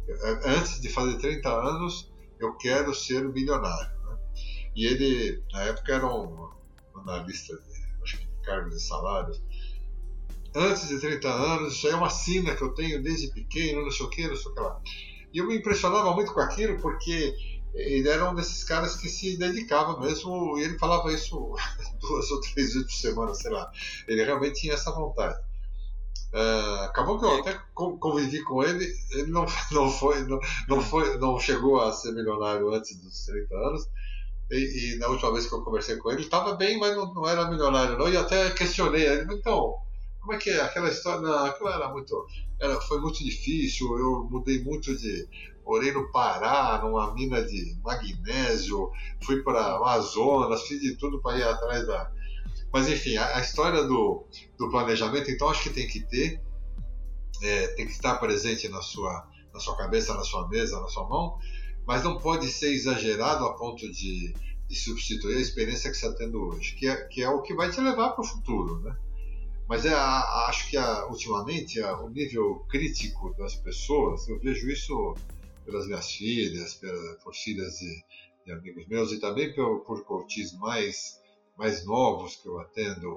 [0.08, 3.22] eh, antes de fazer 30 anos, eu quero ser.
[3.22, 3.95] Né?
[4.76, 6.50] E ele, na época, era um
[6.94, 9.42] analista de, acho que de cargos e salários.
[10.54, 13.90] Antes de 30 anos, isso aí é uma sina que eu tenho desde pequeno, não
[13.90, 14.80] sei o que, não sei o que lá.
[15.32, 17.34] E eu me impressionava muito com aquilo porque
[17.74, 21.54] ele era um desses caras que se dedicava mesmo, e ele falava isso
[22.00, 23.70] duas ou três vezes por semana, sei lá.
[24.06, 25.38] Ele realmente tinha essa vontade.
[26.32, 31.16] Uh, acabou que eu até convivi com ele, ele não, não, foi, não, não, foi,
[31.18, 33.88] não chegou a ser milionário antes dos 30 anos.
[34.50, 37.26] E, e na última vez que eu conversei com ele, estava bem, mas não, não,
[37.26, 38.08] era milionário, não.
[38.08, 39.74] E até questionei ele, então,
[40.20, 40.60] como é que é?
[40.60, 41.20] Aquela história.
[41.20, 42.26] Não, aquilo era muito.
[42.60, 43.98] Era, foi muito difícil.
[43.98, 45.28] Eu mudei muito de.
[45.64, 48.90] Morei no Pará, numa mina de magnésio,
[49.24, 52.10] fui para Amazonas, fiz de tudo para ir atrás da.
[52.72, 54.26] Mas enfim, a, a, história do,
[54.58, 56.40] do planejamento, então acho que tem que ter,
[57.42, 61.08] é, tem que estar presente na sua, na sua cabeça, na sua mesa, na sua
[61.08, 61.38] mão,
[61.86, 64.34] mas não pode ser exagerado a ponto de,
[64.66, 67.54] de substituir a experiência que você está tendo hoje, que é, que é o que
[67.54, 68.96] vai te levar para o futuro, né?
[69.68, 75.14] Mas é, acho que a, ultimamente a, o nível crítico das pessoas, eu vejo isso
[75.64, 78.04] pelas minhas filhas, pela, por filhas de,
[78.44, 80.26] de, amigos meus e também por, por
[80.60, 81.20] mais,
[81.56, 83.16] mais novos que eu atendo.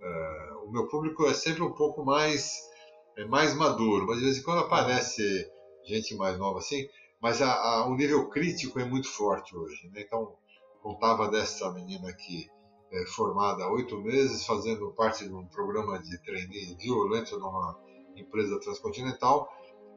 [0.00, 2.70] Uh, o meu público é sempre um pouco mais,
[3.16, 5.50] é mais maduro, mas de vez em quando aparece
[5.84, 6.88] gente mais nova assim,
[7.20, 9.88] mas a, a, o nível crítico é muito forte hoje.
[9.92, 10.02] Né?
[10.02, 10.36] Então,
[10.82, 12.48] contava dessa menina que
[12.90, 17.78] é, formada há oito meses, fazendo parte de um programa de trainee violento numa
[18.16, 19.48] empresa transcontinental,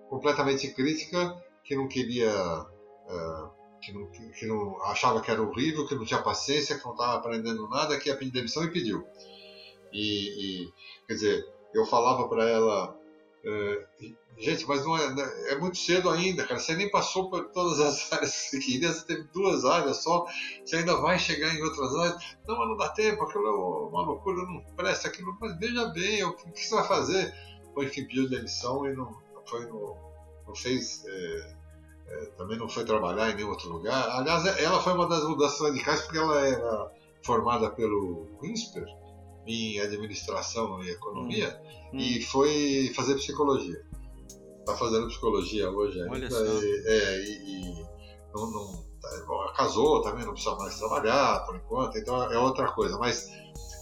[0.10, 3.50] completamente crítica, que não queria, é,
[3.82, 7.16] que, não, que não achava que era horrível, que não tinha paciência, que não estava
[7.16, 9.06] aprendendo nada, que ia pedir demissão e pediu.
[9.94, 10.74] E, e
[11.08, 13.01] quer dizer, eu falava para ela
[13.44, 13.88] é,
[14.38, 16.60] gente, mas não é, né, é muito cedo ainda, cara.
[16.60, 20.26] Você nem passou por todas as áreas que queria, você teve duas áreas só,
[20.64, 22.38] você ainda vai chegar em outras áreas.
[22.48, 25.36] Não, mas não dá tempo, aquilo é uma loucura, não presta aquilo.
[25.40, 27.34] Mas veja bem, o que, você vai fazer?
[27.74, 29.98] Foi, enfim, pediu demissão e não, foi no,
[30.48, 31.04] não fez.
[31.06, 31.62] É,
[32.08, 34.10] é, também não foi trabalhar em nenhum outro lugar.
[34.10, 36.92] Aliás, ela foi uma das mudanças radicais porque ela era
[37.24, 38.86] formada pelo INSPER
[39.46, 41.60] em administração e economia
[41.94, 41.98] hum.
[41.98, 42.22] e hum.
[42.24, 43.84] foi fazer psicologia.
[44.60, 46.28] Está fazendo psicologia hoje ainda.
[46.28, 47.86] E, é, e, e
[48.34, 52.98] não, não, tá, casou também, não precisa mais trabalhar por enquanto, então é outra coisa.
[52.98, 53.30] Mas,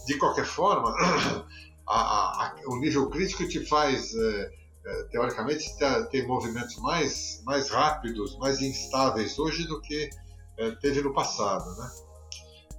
[0.06, 0.90] de qualquer forma,
[1.86, 2.00] a,
[2.46, 4.52] a, o nível crítico te faz, é,
[4.86, 10.10] é, teoricamente, ter, ter, movimentos mais, mais rápidos, mais instáveis hoje do que
[10.58, 11.90] é, teve no passado, né?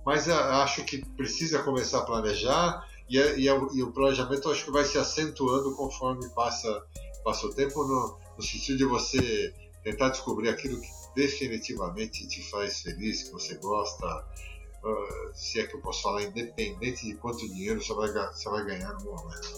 [0.05, 4.85] Mas acho que precisa começar a planejar e, e, e, o planejamento acho que vai
[4.85, 6.83] se acentuando conforme passa,
[7.23, 12.81] passa o tempo, no, no sentido de você tentar descobrir aquilo que definitivamente te faz
[12.81, 14.25] feliz, que você gosta,
[14.83, 18.65] uh, se é que eu posso falar, independente de quanto dinheiro você vai, você vai
[18.65, 19.49] ganhar no momento.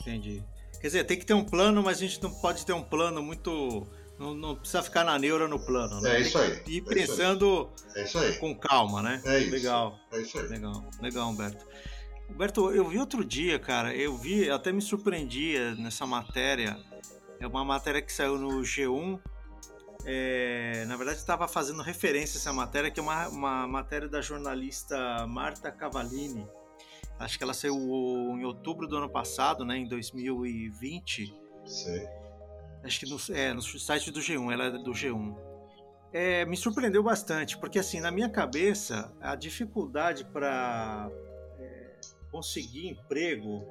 [0.00, 0.42] Entendi.
[0.80, 3.22] Quer dizer, tem que ter um plano, mas a gente não pode ter um plano
[3.22, 3.86] muito
[4.22, 6.16] não, não, precisa ficar na neura no plano, né?
[6.16, 6.62] É isso aí.
[6.68, 8.38] Ir é pensando é isso aí.
[8.38, 9.20] com calma, né?
[9.26, 9.50] É isso.
[9.50, 9.98] Legal.
[10.12, 10.46] É isso aí.
[10.46, 11.66] Legal, legal, Humberto.
[12.30, 16.78] Humberto, eu vi outro dia, cara, eu vi, até me surpreendia nessa matéria.
[17.40, 19.18] É uma matéria que saiu no G1.
[20.04, 24.20] É, na verdade, estava fazendo referência a essa matéria, que é uma, uma matéria da
[24.20, 26.46] jornalista Marta Cavallini.
[27.18, 31.34] Acho que ela saiu em outubro do ano passado, né, em 2020.
[31.66, 32.21] Sim
[32.84, 35.36] acho que no, é, no site do G1, ela é do G1.
[36.12, 41.10] É, me surpreendeu bastante, porque assim, na minha cabeça, a dificuldade para
[41.58, 43.66] é, conseguir emprego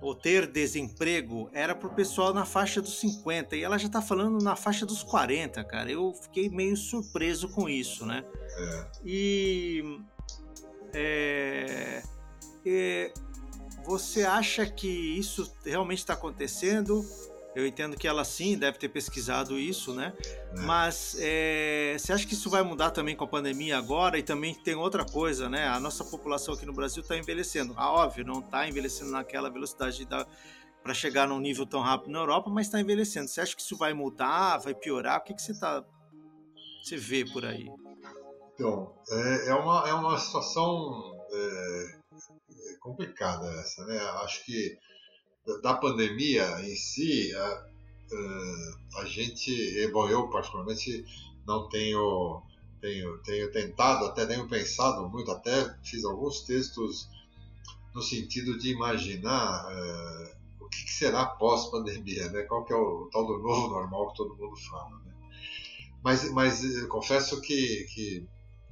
[0.00, 4.00] ou ter desemprego era para o pessoal na faixa dos 50 e ela já está
[4.00, 5.90] falando na faixa dos 40, cara.
[5.90, 8.24] Eu fiquei meio surpreso com isso, né?
[8.56, 8.86] É.
[9.04, 10.00] E
[10.94, 12.02] é,
[12.64, 13.12] é,
[13.84, 17.04] você acha que isso realmente está acontecendo?
[17.54, 20.12] Eu entendo que ela sim deve ter pesquisado isso, né?
[20.22, 20.60] É.
[20.60, 24.18] Mas é, você acha que isso vai mudar também com a pandemia agora?
[24.18, 25.66] E também tem outra coisa, né?
[25.66, 27.74] A nossa população aqui no Brasil está envelhecendo.
[27.76, 30.06] Ah, óbvio, não está envelhecendo naquela velocidade
[30.82, 33.28] para chegar num nível tão rápido na Europa, mas está envelhecendo.
[33.28, 35.18] Você acha que isso vai mudar, vai piorar?
[35.18, 35.84] O que, que você, tá,
[36.82, 37.68] você vê por aí?
[38.54, 41.98] Então, é, é uma, é uma situação é,
[42.72, 43.98] é complicada essa, né?
[44.22, 44.78] Acho que
[45.62, 47.66] da pandemia em si, a,
[48.96, 51.04] a gente, bom, eu particularmente
[51.46, 52.42] não tenho,
[52.80, 57.08] tenho, tenho tentado, até tenho pensado muito, até fiz alguns textos
[57.94, 62.42] no sentido de imaginar uh, o que, que será pós-pandemia, né?
[62.42, 64.90] qual que é o, o, tal do novo normal que todo mundo fala.
[65.04, 65.12] Né?
[66.02, 68.26] Mas, mas confesso que, que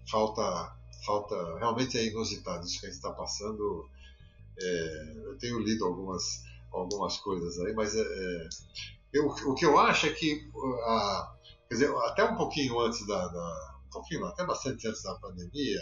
[0.08, 3.88] falta, falta, realmente é inusitado isso que a gente está passando.
[4.60, 6.42] É, eu tenho lido algumas
[6.72, 8.48] algumas coisas aí, mas é, é,
[9.12, 10.50] eu, o que eu acho é que,
[10.84, 11.34] a,
[11.68, 15.80] quer dizer, até um pouquinho antes da, da um pouquinho, até bastante antes da pandemia,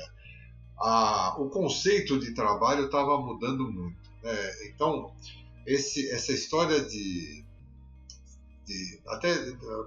[0.78, 4.10] a, o conceito de trabalho estava mudando muito.
[4.22, 4.68] Né?
[4.68, 5.14] Então,
[5.66, 7.44] esse, essa história de,
[8.64, 9.34] de, até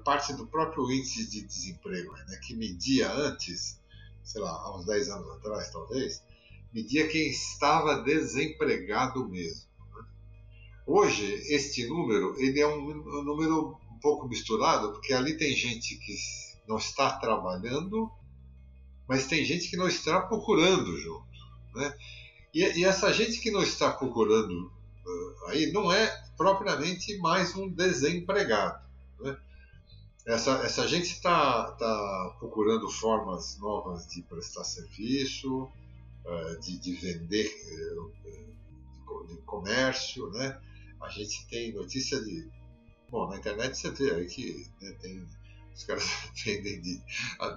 [0.04, 2.39] parte do próprio índice de desemprego, né?
[2.45, 3.80] que media antes,
[4.24, 6.24] sei lá, há uns 10 anos atrás talvez,
[6.74, 9.69] media quem estava desempregado mesmo.
[10.92, 11.24] Hoje,
[11.54, 16.16] este número ele é um, um número um pouco misturado, porque ali tem gente que
[16.68, 18.10] não está trabalhando,
[19.08, 21.28] mas tem gente que não está procurando junto.
[21.76, 21.96] Né?
[22.52, 24.66] E, e essa gente que não está procurando
[25.06, 28.84] uh, aí não é propriamente mais um desempregado.
[29.20, 29.38] Né?
[30.26, 35.70] Essa, essa gente está tá procurando formas novas de prestar serviço,
[36.26, 37.46] uh, de, de vender,
[37.96, 40.60] uh, de, de comércio, né?
[41.02, 42.50] A gente tem notícia de.
[43.10, 45.26] Bom, na internet você vê aí que né, tem,
[45.74, 46.04] os caras
[46.45, 47.02] vendem de,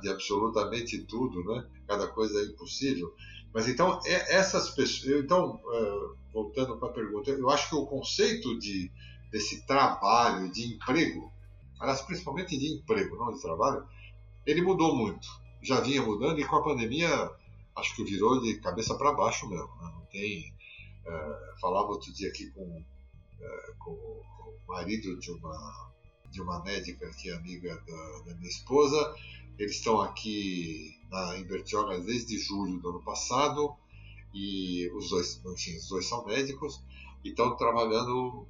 [0.00, 1.66] de, absolutamente tudo, né?
[1.86, 3.14] Cada coisa é impossível.
[3.52, 5.24] Mas então, é, essas pessoas.
[5.24, 8.90] Então, uh, voltando para a pergunta, eu acho que o conceito de,
[9.30, 11.32] desse trabalho, de emprego,
[11.78, 13.86] aliás, principalmente de emprego, não de trabalho,
[14.46, 15.26] ele mudou muito.
[15.60, 17.30] Já vinha mudando e com a pandemia
[17.76, 19.68] acho que virou de cabeça para baixo mesmo.
[19.80, 19.92] Né?
[19.94, 20.54] Não tem.
[21.04, 22.91] É, falava outro dia aqui com, é,
[23.78, 25.90] com o marido de uma,
[26.30, 29.14] de uma médica que é amiga da, da minha esposa.
[29.58, 33.76] Eles estão aqui na, em Bertioga desde julho do ano passado
[34.34, 36.82] e os dois, enfim, os dois são médicos
[37.22, 38.46] e estão trabalhando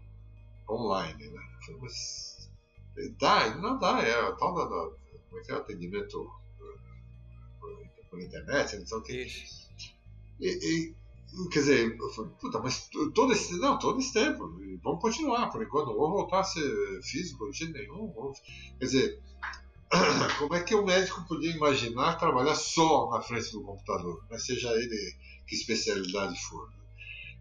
[0.69, 1.43] online, né?
[1.81, 2.51] Mas
[3.19, 4.91] dá, não dá, é a tal da, da
[5.29, 6.31] como é que é, atendimento
[8.11, 9.27] por internet, então que.
[10.39, 10.95] E, e,
[11.51, 14.51] quer dizer, eu falei, puta, mas todo esse, não, todo esse tempo,
[14.83, 18.13] vamos continuar, por enquanto, não vou voltar a ser físico de jeito nenhum.
[18.79, 19.23] Quer dizer,
[20.39, 24.71] como é que o médico podia imaginar trabalhar só na frente do computador, né, seja
[24.73, 25.17] ele
[25.47, 26.69] que especialidade for?
[26.69, 26.77] Né?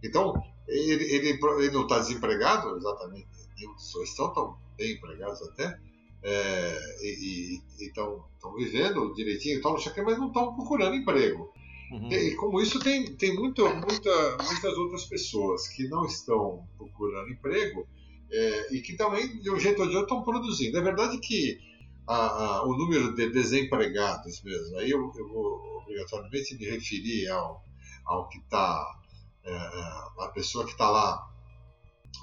[0.04, 0.34] Então,
[0.68, 3.28] ele, ele, ele não está desempregado, exatamente,
[3.76, 5.80] os dois estão tão bem empregados até,
[6.24, 8.24] é, e estão
[8.56, 11.52] vivendo direitinho, tão, mas não estão procurando emprego.
[11.92, 12.12] Uhum.
[12.12, 17.86] E como isso tem, tem muito, muita, muitas outras pessoas que não estão procurando emprego
[18.32, 20.78] é, e que também, de um jeito ou de outro, estão produzindo.
[20.78, 21.60] É verdade que
[22.08, 27.62] a, a, o número de desempregados mesmo, aí eu, eu vou obrigatoriamente me referir ao,
[28.06, 29.00] ao que está,
[29.44, 31.28] é, a pessoa que está lá,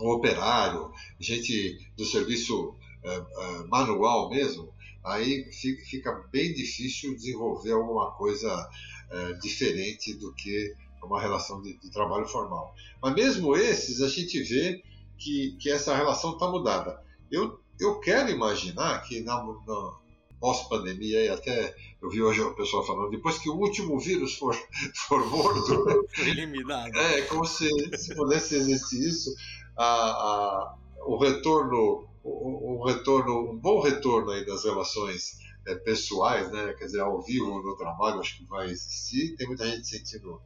[0.00, 0.90] o operário,
[1.20, 4.72] gente do serviço é, manual mesmo,
[5.08, 8.68] aí fica bem difícil desenvolver alguma coisa
[9.10, 12.74] é, diferente do que uma relação de, de, trabalho formal.
[13.00, 14.82] Mas mesmo esses, a gente vê
[15.16, 17.02] que, que essa relação está mudada.
[17.30, 19.94] Eu, eu quero imaginar que na, na
[20.40, 24.54] pós-pandemia, e até eu vi hoje o pessoal falando, depois que o último vírus for,
[25.06, 25.84] for morto,
[26.14, 26.96] foi eliminado.
[26.96, 29.34] É, como se, se pudesse existir isso,
[29.76, 30.74] a, a,
[31.06, 36.74] o retorno um, retorno, um bom retorno aí das relações é, pessoais, né?
[36.74, 39.36] Quer dizer, ao vivo no trabalho, acho que vai existir.
[39.36, 40.40] Tem muita gente sentindo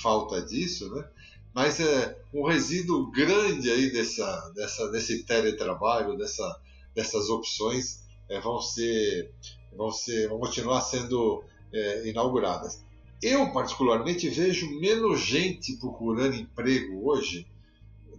[0.00, 1.08] falta disso, né?
[1.54, 6.60] Mas é um resíduo grande aí dessa, dessa, desse teletrabalho, dessa,
[6.94, 9.32] dessas opções é, vão ser,
[9.76, 12.84] vão ser, vão continuar sendo é, inauguradas.
[13.20, 17.46] Eu particularmente vejo menos gente procurando emprego hoje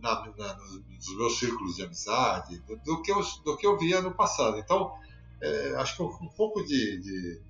[0.02, 4.02] na, na, nos meus círculos de amizade do, do, que eu, do que eu via
[4.02, 4.58] no passado.
[4.58, 4.94] Então,
[5.42, 7.42] é, acho que um, um pouco de, de,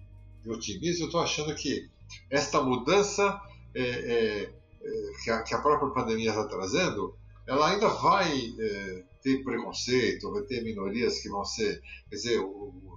[0.43, 1.89] de, otimismo, eu estou achando que
[2.29, 3.39] esta mudança
[3.73, 7.15] é, é, é, que, a, que, a, própria pandemia está trazendo,
[7.47, 12.47] ela ainda vai é, ter preconceito, vai ter minorias que vão ser, quer dizer, o,
[12.47, 12.93] o,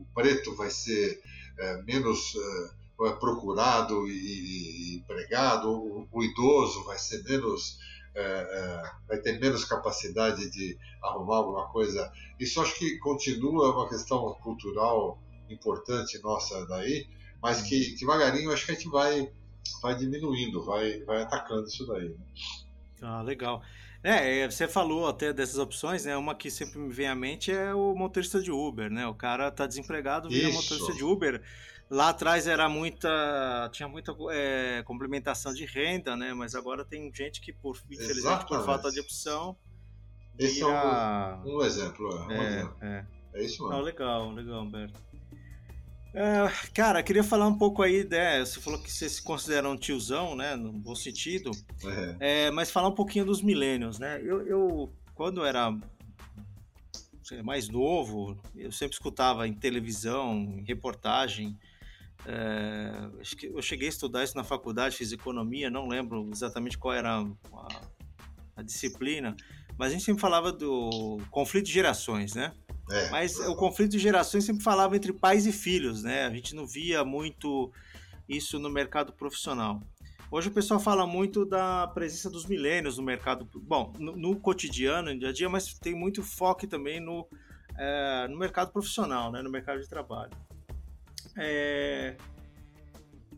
[0.00, 1.20] o preto vai ser
[1.86, 2.36] menos
[3.18, 7.78] procurado e, e empregado, o, o idoso vai ser menos
[8.16, 12.10] é, é, vai ter menos capacidade de arrumar alguma coisa.
[12.40, 15.18] Isso acho que continua uma questão cultural
[15.50, 17.06] importante nossa daí,
[17.42, 19.30] mas que devagarinho acho que a gente vai,
[19.82, 22.08] vai diminuindo, vai, vai atacando isso daí.
[22.08, 22.16] Né?
[23.02, 23.62] Ah, legal.
[24.02, 26.16] É, é, você falou até dessas opções, né?
[26.16, 29.06] Uma que sempre me vem à mente é o motorista de Uber, né?
[29.06, 30.56] O cara tá desempregado, vira Isso.
[30.56, 31.42] motorista de Uber.
[31.88, 36.34] Lá atrás era muita, tinha muita é, complementação de renda, né?
[36.34, 38.48] Mas agora tem gente que, por, infelizmente, Exatamente.
[38.48, 39.56] por falta de opção.
[40.38, 42.76] Esse é um, um exemplo, é, um é, exemplo.
[42.82, 43.06] É.
[43.34, 43.76] é isso mesmo.
[43.76, 45.00] Ah, legal, legal, Humberto.
[46.12, 48.44] É, cara, queria falar um pouco aí, né?
[48.44, 50.56] Você falou que você se considera um tiozão, né?
[50.56, 51.50] No bom sentido.
[51.84, 52.46] É.
[52.46, 54.20] É, mas falar um pouquinho dos milênios, né?
[54.22, 55.70] Eu, eu quando era
[57.44, 61.58] mais novo, eu sempre escutava em televisão, em reportagem,
[62.28, 66.76] é, acho que eu cheguei a estudar isso na faculdade, fiz economia, não lembro exatamente
[66.76, 67.20] qual era
[67.52, 67.68] a,
[68.56, 69.36] a disciplina,
[69.78, 72.52] mas a gente sempre falava do conflito de gerações, né?
[72.90, 73.48] É, mas é.
[73.48, 76.24] o conflito de gerações sempre falava entre pais e filhos, né?
[76.26, 77.72] A gente não via muito
[78.28, 79.80] isso no mercado profissional.
[80.28, 85.12] Hoje o pessoal fala muito da presença dos milênios no mercado, bom, no, no, cotidiano,
[85.12, 87.28] no dia a dia, mas tem muito foco também no,
[87.78, 89.42] é, no mercado profissional, né?
[89.42, 90.32] No mercado de trabalho.
[91.36, 92.16] É...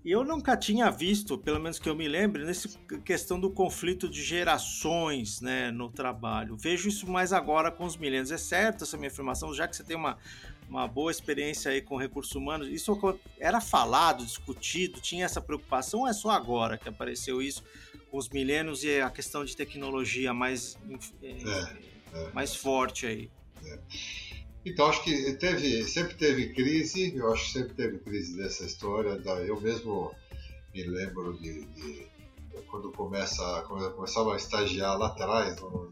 [0.05, 2.68] Eu nunca tinha visto, pelo menos que eu me lembre, nessa
[3.05, 6.57] questão do conflito de gerações né, no trabalho.
[6.57, 8.30] Vejo isso mais agora com os milênios.
[8.30, 10.16] É certo essa minha afirmação, já que você tem uma,
[10.68, 12.96] uma boa experiência aí com recursos humanos, isso
[13.38, 17.62] era falado, discutido, tinha essa preocupação ou é só agora que apareceu isso
[18.11, 20.78] com os milênios e a questão de tecnologia mais,
[21.22, 21.28] é,
[22.14, 23.30] é, mais forte aí?
[23.64, 24.28] É.
[24.69, 29.19] Então, acho que teve, sempre teve crise, eu acho que sempre teve crise dessa história.
[29.19, 30.14] Da, eu mesmo
[30.75, 32.07] me lembro de, de
[32.71, 35.91] quando, começa, quando eu começava a estagiar lá atrás, no,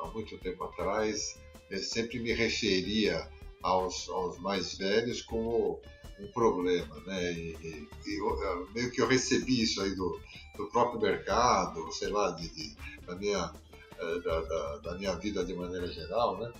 [0.00, 1.38] há muito tempo atrás,
[1.68, 3.28] eu sempre me referia
[3.62, 5.80] aos, aos mais velhos como
[6.20, 7.32] um problema, né?
[7.32, 10.20] E, e, eu, meio que eu recebi isso aí do,
[10.56, 13.52] do próprio mercado, sei lá, de, de da minha
[13.96, 16.52] da, da, da, minha vida de maneira geral, né?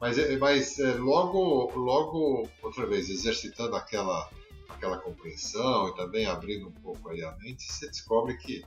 [0.00, 4.28] Mas, eh, mas eh, logo, logo, outra vez, exercitando aquela,
[4.68, 8.64] aquela compreensão e também abrindo um pouco aí a mente, você descobre que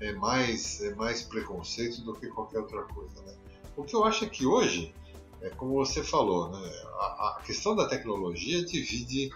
[0.00, 3.34] é mais, é mais preconceito do que qualquer outra coisa, né?
[3.76, 4.94] O que eu acho é que hoje,
[5.40, 6.82] é como você falou, né?
[6.98, 9.30] a, a questão da tecnologia divide,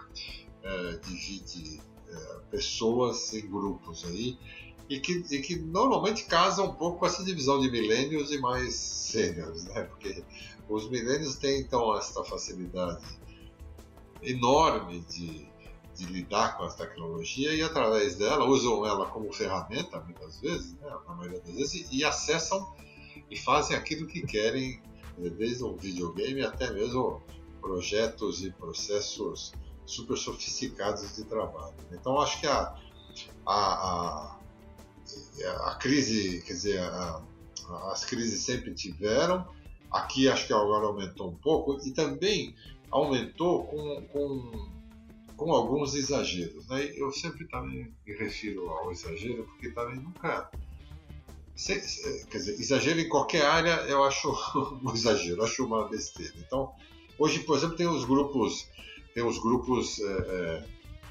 [0.62, 4.38] é, divide é, pessoas em grupos aí,
[4.90, 8.74] e que, e que normalmente casa um pouco com essa divisão de milênios e mais
[8.74, 9.84] sêniores, né?
[9.84, 10.24] Porque
[10.68, 13.06] os milênios têm então essa facilidade
[14.20, 15.48] enorme de,
[15.94, 20.90] de lidar com a tecnologia e através dela usam ela como ferramenta muitas vezes, né?
[21.06, 22.74] na maioria das vezes, e acessam
[23.30, 24.82] e fazem aquilo que querem,
[25.38, 27.22] desde o videogame até mesmo
[27.60, 29.52] projetos e processos
[29.86, 31.76] super sofisticados de trabalho.
[31.92, 32.74] Então acho que a,
[33.46, 34.39] a, a
[35.66, 37.22] a crise, quer dizer, a,
[37.92, 39.46] as crises sempre tiveram,
[39.90, 42.54] aqui acho que agora aumentou um pouco, e também
[42.90, 44.68] aumentou com, com,
[45.36, 46.66] com alguns exageros.
[46.68, 46.92] Né?
[46.96, 50.50] Eu sempre também me refiro ao exagero, porque também nunca.
[51.66, 54.30] quer dizer, exagero em qualquer área eu acho
[54.82, 56.34] um exagero, acho uma besteira.
[56.38, 56.72] Então,
[57.18, 58.68] hoje, por exemplo, tem os grupos,
[59.14, 60.64] tem os grupos é, é,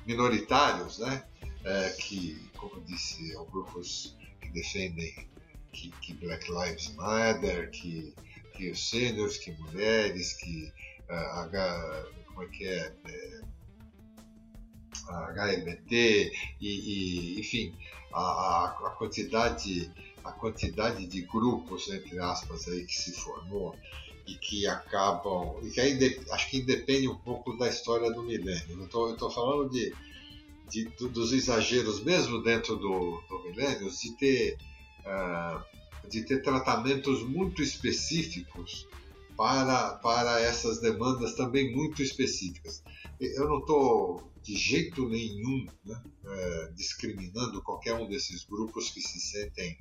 [0.05, 1.23] minoritários, né?
[1.63, 5.27] É, que, como eu disse, são grupos que defendem
[5.71, 8.13] que, que Black Lives Matter, que,
[8.55, 10.71] que os sêniores, que mulheres, que
[11.09, 13.41] uh, H, como é que é, é
[15.09, 16.31] LGBT
[16.61, 17.73] e, e enfim
[18.13, 19.91] a, a, quantidade
[20.23, 23.75] a quantidade de grupos entre aspas aí que se formou
[24.27, 28.87] e que acabam e que aí acho que independe um pouco da história do milênio.
[28.93, 29.93] Eu estou falando de
[30.69, 34.57] de, dos exageros, mesmo dentro do, do de ter,
[35.01, 38.87] uh, de ter tratamentos muito específicos
[39.35, 42.83] para, para essas demandas também muito específicas.
[43.19, 49.19] Eu não estou de jeito nenhum né, uh, discriminando qualquer um desses grupos que se
[49.19, 49.77] sentem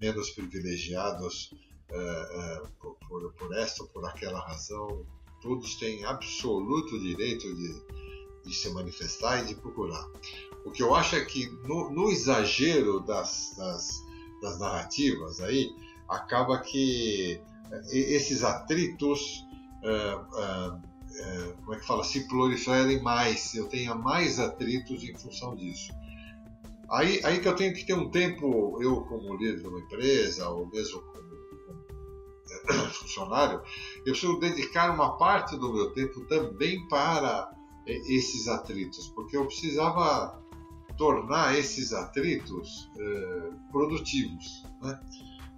[0.00, 1.52] menos privilegiados
[1.90, 5.04] uh, por, por, por esta ou por aquela razão.
[5.42, 8.05] Todos têm absoluto direito de,
[8.46, 10.08] de se manifestar e de procurar.
[10.64, 14.02] O que eu acho é que no, no exagero das, das,
[14.40, 15.70] das, narrativas aí,
[16.08, 17.40] acaba que
[17.70, 19.44] eh, esses atritos,
[19.82, 25.54] uh, uh, como é que fala, se proliferem mais, eu tenha mais atritos em função
[25.56, 25.92] disso.
[26.88, 30.48] Aí, aí que eu tenho que ter um tempo, eu como líder de uma empresa,
[30.48, 31.26] ou mesmo como
[32.92, 33.60] funcionário,
[33.98, 37.55] eu preciso dedicar uma parte do meu tempo também para
[37.86, 40.42] esses atritos, porque eu precisava
[40.96, 44.64] tornar esses atritos eh, produtivos.
[44.82, 44.98] Né?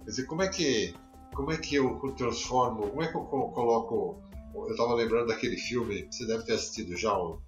[0.03, 0.93] Quer dizer, como é que
[1.33, 4.21] como é que eu transformo, como é que eu coloco.
[4.53, 7.39] Eu estava lembrando daquele filme, você deve ter assistido já, o,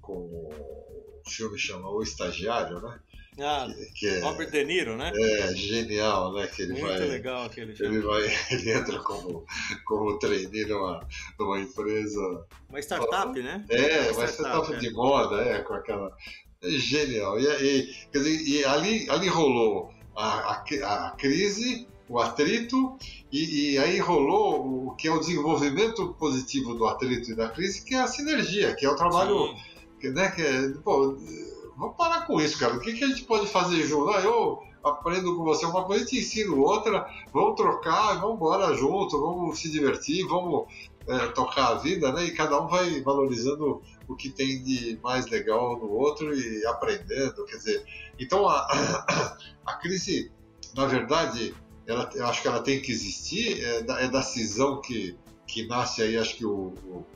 [0.00, 3.00] com o filme chama O Estagiário, né?
[3.40, 5.12] Ah, que, é, Robert De Niro, né?
[5.14, 6.46] É, genial, né?
[6.48, 7.96] Que ele Muito vai, legal aquele filme.
[7.96, 9.44] Ele, vai, ele entra como,
[9.84, 11.06] como trainee numa,
[11.38, 12.46] numa empresa.
[12.68, 13.64] Uma startup, né?
[13.68, 16.16] É, uma, uma startup, startup de moda, é, com aquela.
[16.62, 17.38] É genial.
[17.38, 22.98] E, e, quer dizer, e ali, ali rolou a, a, a crise, o atrito,
[23.30, 27.84] e, e, aí rolou o que é o desenvolvimento positivo do atrito e da crise,
[27.84, 29.54] que é a sinergia, que é o trabalho.
[30.00, 31.18] Que, né, que é, pô,
[31.78, 32.74] vamos parar com isso, cara.
[32.74, 34.10] O que, que a gente pode fazer junto?
[34.10, 39.20] Ah, eu aprendo com você uma coisa, te ensino outra, vamos trocar, vamos embora junto,
[39.20, 40.66] vamos se divertir, vamos
[41.06, 42.24] é, tocar a vida, né?
[42.24, 47.44] E cada um vai valorizando o que tem de mais legal no outro e aprendendo,
[47.44, 47.84] quer dizer.
[48.18, 48.66] Então a,
[49.64, 50.32] a crise,
[50.74, 51.54] na verdade,
[51.86, 55.16] ela, eu acho que ela tem que existir, é da, é da cisão que,
[55.46, 57.06] que nasce aí, acho que o, o,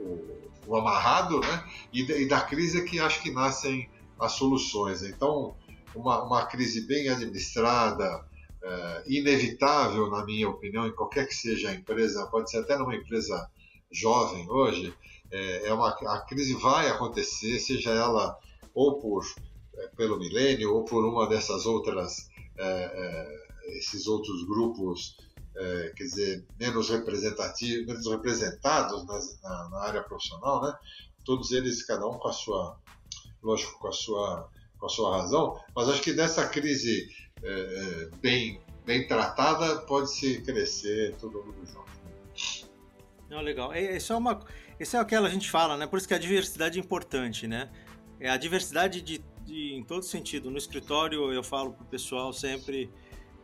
[0.00, 1.64] o, o amarrado, né?
[1.92, 3.88] E, e da crise é que acho que nascem
[4.18, 5.02] as soluções.
[5.02, 5.54] Então,
[5.94, 8.24] uma, uma crise bem administrada,
[8.62, 12.96] é, inevitável, na minha opinião, em qualquer que seja a empresa, pode ser até numa
[12.96, 13.48] empresa
[13.90, 14.94] jovem hoje,
[15.30, 18.38] é, é uma, a crise vai acontecer, seja ela
[18.74, 19.24] ou por
[19.76, 25.16] é, pelo milênio ou por uma dessas outras é, é, esses outros grupos
[25.56, 29.04] é, quer dizer menos representativos menos representados
[29.42, 30.76] na, na, área profissional né
[31.24, 32.78] todos eles cada um com a sua
[33.44, 37.08] lógico, com a sua, com a sua razão, mas acho que dessa crise
[37.42, 41.84] é, bem, bem tratada pode-se crescer todo mundo junto.
[43.28, 43.72] Não, legal.
[43.72, 44.40] É, isso é uma,
[44.78, 45.86] Esse é aquela que a gente fala, né?
[45.86, 47.70] Por isso que a diversidade é importante, né?
[48.20, 50.50] É a diversidade de, de em todo sentido.
[50.50, 52.90] No escritório eu falo pro pessoal sempre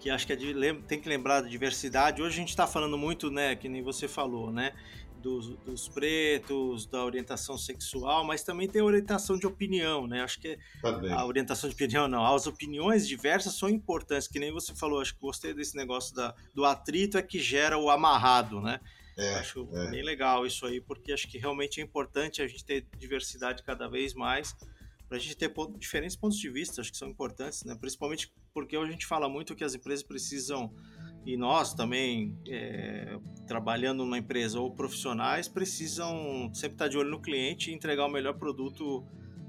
[0.01, 0.55] que acho que é de,
[0.87, 2.23] tem que lembrar da diversidade.
[2.23, 4.73] Hoje a gente está falando muito, né, que nem você falou, né,
[5.21, 10.23] dos, dos, pretos, da orientação sexual, mas também tem orientação de opinião, né?
[10.23, 11.13] Acho que Também.
[11.13, 15.01] a orientação de opinião não, as opiniões diversas são importantes, que nem você falou.
[15.01, 18.81] Acho que gostei desse negócio da, do atrito é que gera o amarrado, né?
[19.17, 19.91] É, acho é.
[19.91, 23.87] bem legal isso aí, porque acho que realmente é importante a gente ter diversidade cada
[23.87, 24.57] vez mais
[25.11, 27.75] para a gente ter diferentes pontos de vista, acho que são importantes, né?
[27.75, 30.73] Principalmente porque a gente fala muito que as empresas precisam
[31.25, 37.21] e nós também é, trabalhando numa empresa ou profissionais precisam sempre estar de olho no
[37.21, 39.05] cliente e entregar o melhor produto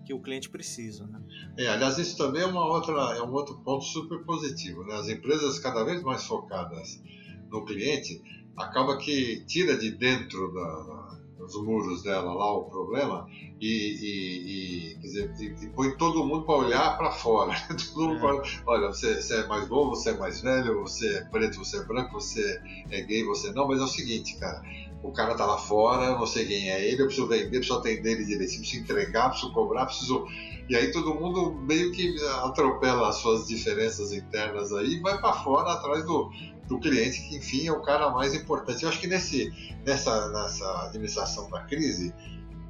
[0.05, 1.21] que o cliente precisa, né?
[1.57, 4.95] É, aliás, isso também é uma outra é um outro ponto super positivo, né?
[4.95, 7.01] As empresas cada vez mais focadas
[7.49, 8.21] no cliente
[8.57, 13.27] acaba que tira de dentro da, dos muros dela lá o problema
[13.59, 13.67] e,
[14.01, 17.53] e, e, dizer, e põe todo mundo para olhar para fora.
[17.93, 18.19] todo mundo é.
[18.19, 21.77] Pra, olha, você, você, é mais novo, você é mais velho, você é preto, você
[21.77, 24.61] é branco, você é gay, você não, mas é o seguinte, cara.
[25.03, 28.11] O cara tá lá fora, não sei quem é ele, eu preciso vender, preciso atender
[28.11, 30.25] ele direitinho, preciso entregar, preciso cobrar, preciso.
[30.69, 35.33] E aí todo mundo meio que atropela as suas diferenças internas aí e vai para
[35.33, 36.29] fora atrás do,
[36.71, 38.83] do cliente, que enfim é o cara mais importante.
[38.83, 39.51] Eu acho que nesse,
[39.85, 42.13] nessa, nessa administração da crise,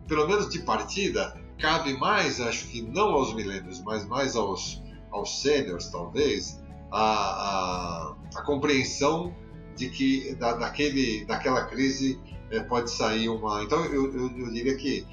[0.08, 4.82] pelo menos de partida, cabe mais, acho que não aos milênios, mas mais aos,
[5.12, 6.60] aos seniors, talvez,
[6.92, 9.36] a, a, a compreensão
[9.76, 13.64] de que da, daquele, daquela crise é, pode sair uma.
[13.64, 15.06] Então, eu, eu, eu diria que,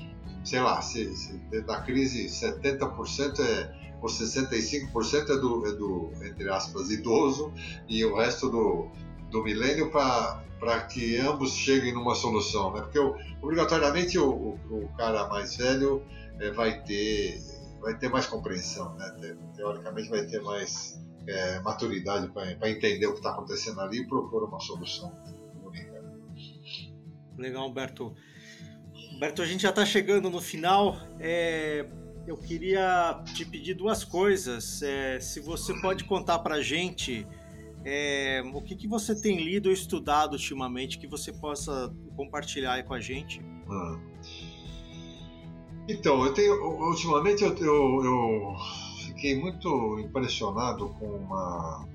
[0.43, 6.49] sei lá, se, se, da crise 70% é por 65% é do, é do, entre
[6.49, 7.53] aspas, idoso
[7.89, 8.89] e o resto do,
[9.31, 12.73] do milênio para que ambos cheguem numa solução.
[12.73, 12.81] Né?
[12.81, 12.99] Porque
[13.43, 16.03] obrigatoriamente o, o, o, cara mais velho
[16.41, 17.41] é, vai, ter,
[17.81, 19.37] vai ter mais compreensão, né?
[19.57, 24.45] teoricamente vai ter mais é, maturidade para entender o que está acontecendo ali e propor
[24.45, 25.13] uma solução
[25.63, 26.03] única.
[27.37, 28.15] Legal, Humberto.
[29.13, 30.97] Humberto, a gente já está chegando no final.
[31.19, 31.87] É,
[32.29, 34.83] eu queria te pedir duas coisas.
[34.83, 37.27] É, se você pode contar para a gente
[37.85, 42.83] é, o que, que você tem lido ou estudado ultimamente que você possa compartilhar aí
[42.83, 43.41] com a gente.
[43.71, 43.99] Ah.
[45.89, 48.55] Então, eu tenho ultimamente eu, eu, eu,
[49.07, 51.89] fiquei muito impressionado com uma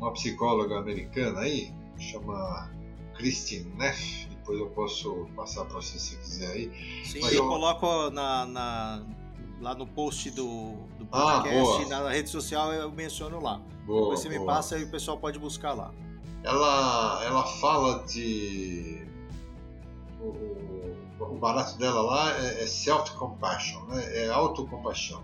[0.00, 2.70] uma psicóloga americana aí, chama
[3.14, 4.28] Christine Neff.
[4.28, 7.04] Depois eu posso passar para você se quiser aí.
[7.04, 9.06] Sim, eu, eu coloco na, na
[9.60, 13.60] lá no post do, do ah, podcast, ah, na rede social eu menciono lá.
[13.84, 14.40] Boa, Depois você boa.
[14.40, 15.92] me passa e o pessoal pode buscar lá.
[16.42, 19.04] Ela, ela fala de.
[20.20, 24.24] O, o barato dela lá é, é self-compassion, né?
[24.24, 25.22] é autocompaixão.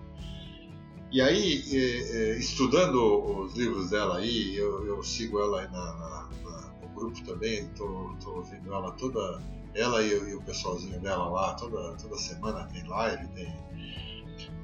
[1.13, 5.93] E aí, é, é, estudando os livros dela aí, eu, eu sigo ela aí na,
[5.95, 9.39] na, na, no grupo também, estou ouvindo ela toda,
[9.75, 13.55] ela e, e, o pessoalzinho dela lá, toda, toda semana tem live, tem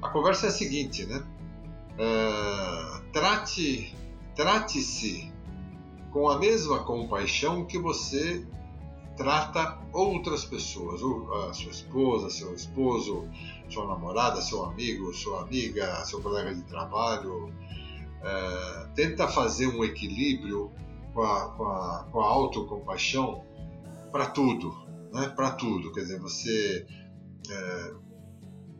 [0.01, 1.23] a conversa é a seguinte, né?
[1.95, 3.95] Uh, trate,
[4.35, 5.31] trate-se
[6.11, 8.45] com a mesma compaixão que você
[9.17, 11.01] trata outras pessoas,
[11.49, 13.27] a sua esposa, seu esposo,
[13.69, 17.47] sua namorada, seu amigo, sua amiga, seu colega de trabalho.
[17.47, 20.71] Uh, tenta fazer um equilíbrio
[21.13, 23.43] com a, com a, com a autocompaixão
[24.11, 24.73] para tudo,
[25.11, 25.27] né?
[25.35, 25.91] Para tudo.
[25.91, 26.87] Quer dizer, você
[27.49, 28.08] uh,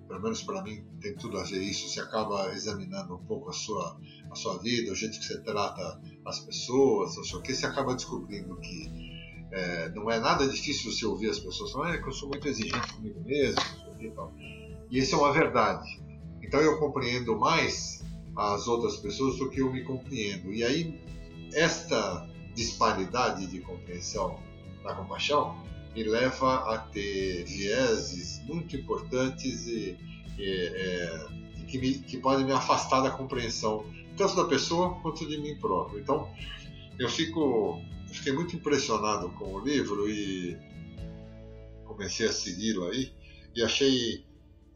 [0.10, 1.88] pelo menos para mim tem tudo a ver isso.
[1.88, 3.96] Você acaba examinando um pouco a sua,
[4.30, 8.56] a sua vida, o jeito que você trata as pessoas, o que, você acaba descobrindo
[8.58, 12.28] que é, não é nada difícil você ouvir as pessoas falando, é que eu sou
[12.28, 13.62] muito exigente comigo mesmo,
[14.00, 14.34] e tal.
[14.90, 16.02] E isso é uma verdade.
[16.42, 18.04] Então eu compreendo mais
[18.36, 20.52] as outras pessoas do que eu me compreendo.
[20.52, 21.00] E aí,
[21.54, 24.40] esta disparidade de compreensão
[24.84, 25.56] da compaixão
[25.96, 29.98] me leva a ter vieses muito importantes e,
[30.38, 31.28] e, é,
[31.68, 33.86] que, me, que podem me afastar da compreensão
[34.16, 36.00] tanto da pessoa quanto de mim próprio.
[36.00, 36.30] Então,
[36.98, 40.58] eu fico, fiquei muito impressionado com o livro e
[41.86, 43.14] comecei a segui-lo aí
[43.56, 44.26] e achei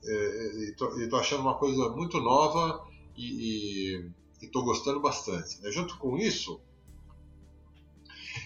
[0.05, 2.86] é, estou achando uma coisa muito nova
[3.18, 4.09] e
[4.41, 5.61] estou gostando bastante.
[5.61, 5.72] Né?
[5.72, 6.59] Junto com isso,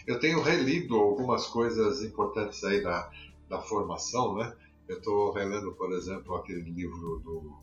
[0.08, 3.12] eu tenho relido algumas coisas importantes aí da,
[3.50, 4.56] da formação, né?
[4.88, 7.58] Eu estou relendo, por exemplo, aquele livro do,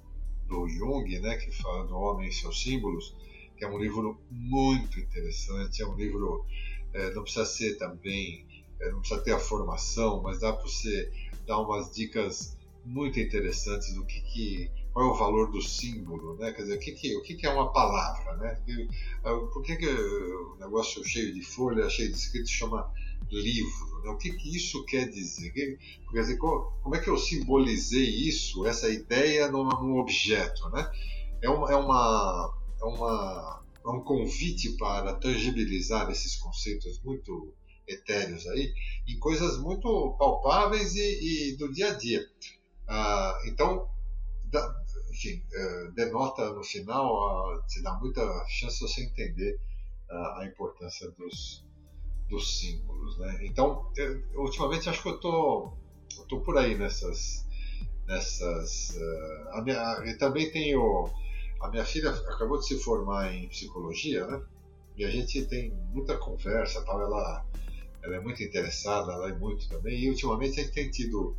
[0.47, 3.17] do Jung, né, que fala do homem e seus símbolos,
[3.57, 6.45] que é um livro muito interessante, é um livro,
[6.93, 8.47] é, não precisa ser também,
[8.79, 11.11] é, não precisa ter a formação, mas dá para você
[11.47, 16.53] dá umas dicas muito interessantes do que, que qual é o valor do símbolo, né?
[16.53, 18.63] Quer dizer, o que, que, o que, que é uma palavra, né?
[19.53, 22.89] Por que, que o negócio cheio de folha, cheio de escrito, chama
[23.29, 24.03] livro?
[24.05, 24.11] Né?
[24.11, 25.51] O que, que isso quer dizer?
[25.51, 30.89] Quer dizer, como é que eu simbolizei isso, essa ideia, num, num objeto, né?
[31.43, 37.53] É uma, é uma, é uma é um convite para tangibilizar esses conceitos muito
[37.87, 38.73] etéreos aí
[39.07, 42.27] em coisas muito palpáveis e, e do dia a dia.
[42.89, 43.87] Ah, então,
[44.45, 44.84] da,
[45.15, 49.61] enfim, é, denota no final, te dá muita chance de você entender
[50.11, 51.65] a importância dos,
[52.29, 53.19] dos símbolos.
[53.19, 53.39] Né?
[53.43, 55.73] Então, eu, ultimamente acho que eu tô,
[56.19, 57.47] eu tô por aí nessas.
[58.07, 61.09] nessas uh, a minha, também tenho.
[61.61, 64.43] A minha filha acabou de se formar em psicologia, né?
[64.97, 67.01] E a gente tem muita conversa, tal.
[67.01, 67.47] Ela,
[68.03, 69.99] ela é muito interessada, ela é muito também.
[69.99, 71.35] E ultimamente a gente tem tido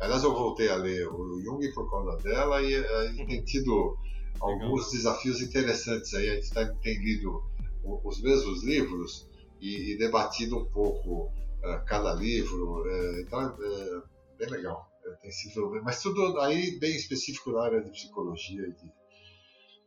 [0.00, 3.96] Aliás, eu voltei a ler o Jung por causa dela e, e tem tido
[4.40, 4.90] alguns Legal.
[4.92, 6.30] desafios interessantes aí.
[6.30, 7.42] A gente tá, tem lido
[7.84, 9.28] os mesmos livros
[9.60, 12.82] e, e debatido um pouco uh, cada livro.
[12.82, 14.02] Uh, então, é
[14.38, 14.88] bem legal.
[15.22, 18.92] Tem sido, mas tudo aí bem específico na área de psicologia e de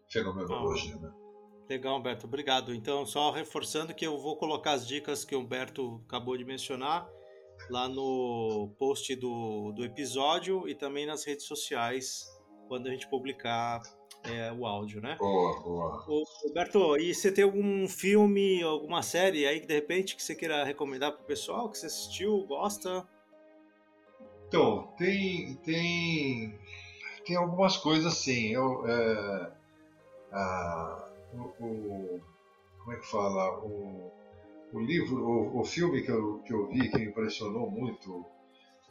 [0.09, 0.95] fenomenologia.
[0.95, 1.13] Ah, né?
[1.69, 2.27] Legal, Humberto.
[2.27, 2.73] Obrigado.
[2.73, 7.09] Então, só reforçando que eu vou colocar as dicas que o Humberto acabou de mencionar
[7.69, 12.27] lá no post do, do episódio e também nas redes sociais
[12.67, 13.81] quando a gente publicar
[14.23, 15.15] é, o áudio, né?
[15.19, 16.05] Boa, boa.
[16.07, 20.33] Ô, Roberto, e você tem algum filme, alguma série aí que de repente que você
[20.33, 23.07] queira recomendar pro pessoal que você assistiu, gosta?
[24.47, 26.59] Então, tem tem
[27.25, 28.53] tem algumas coisas assim.
[28.53, 29.51] Eu, é,
[30.31, 32.21] a, o, o,
[32.79, 33.59] como é que fala?
[33.59, 34.11] O,
[34.73, 38.25] o livro, o, o filme que eu, que eu vi que me impressionou muito,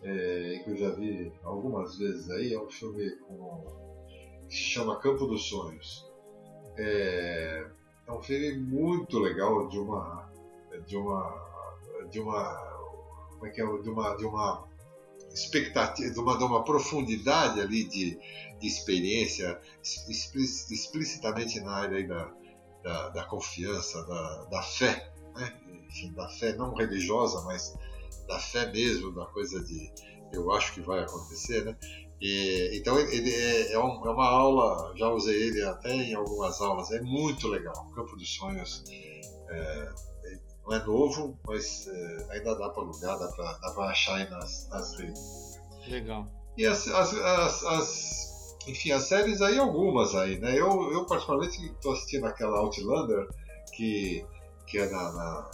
[0.02, 3.64] é, que eu já vi algumas vezes aí, é um filme com,
[4.48, 6.08] que se chama Campo dos Sonhos.
[6.78, 7.66] É,
[8.06, 10.30] é um filme muito legal de uma
[10.86, 12.54] de uma de uma
[13.32, 14.68] como é que é de uma de uma
[15.30, 18.18] expectativa de uma, de uma profundidade ali de,
[18.58, 22.32] de experiência explicitamente na área da,
[22.82, 25.52] da, da confiança da, da fé né?
[25.92, 27.74] Enfim, da fé não religiosa, mas
[28.26, 29.92] da fé mesmo, da coisa de
[30.32, 31.76] eu acho que vai acontecer, né?
[32.20, 36.90] E, então ele é, é, é, uma aula, já usei ele até em algumas aulas,
[36.90, 37.74] é muito legal.
[37.90, 38.84] O Campo dos Sonhos
[39.50, 39.92] é,
[40.64, 43.28] não é novo, mas é, ainda dá para alugar, dá
[43.74, 45.60] para achar aí nas, nas redes.
[45.88, 46.26] Legal.
[46.56, 50.52] E as, as, as, as, enfim, as séries aí, algumas aí, né?
[50.52, 53.28] Eu, eu particularmente estou assistindo aquela Outlander,
[53.74, 54.24] que,
[54.66, 55.50] que é na, na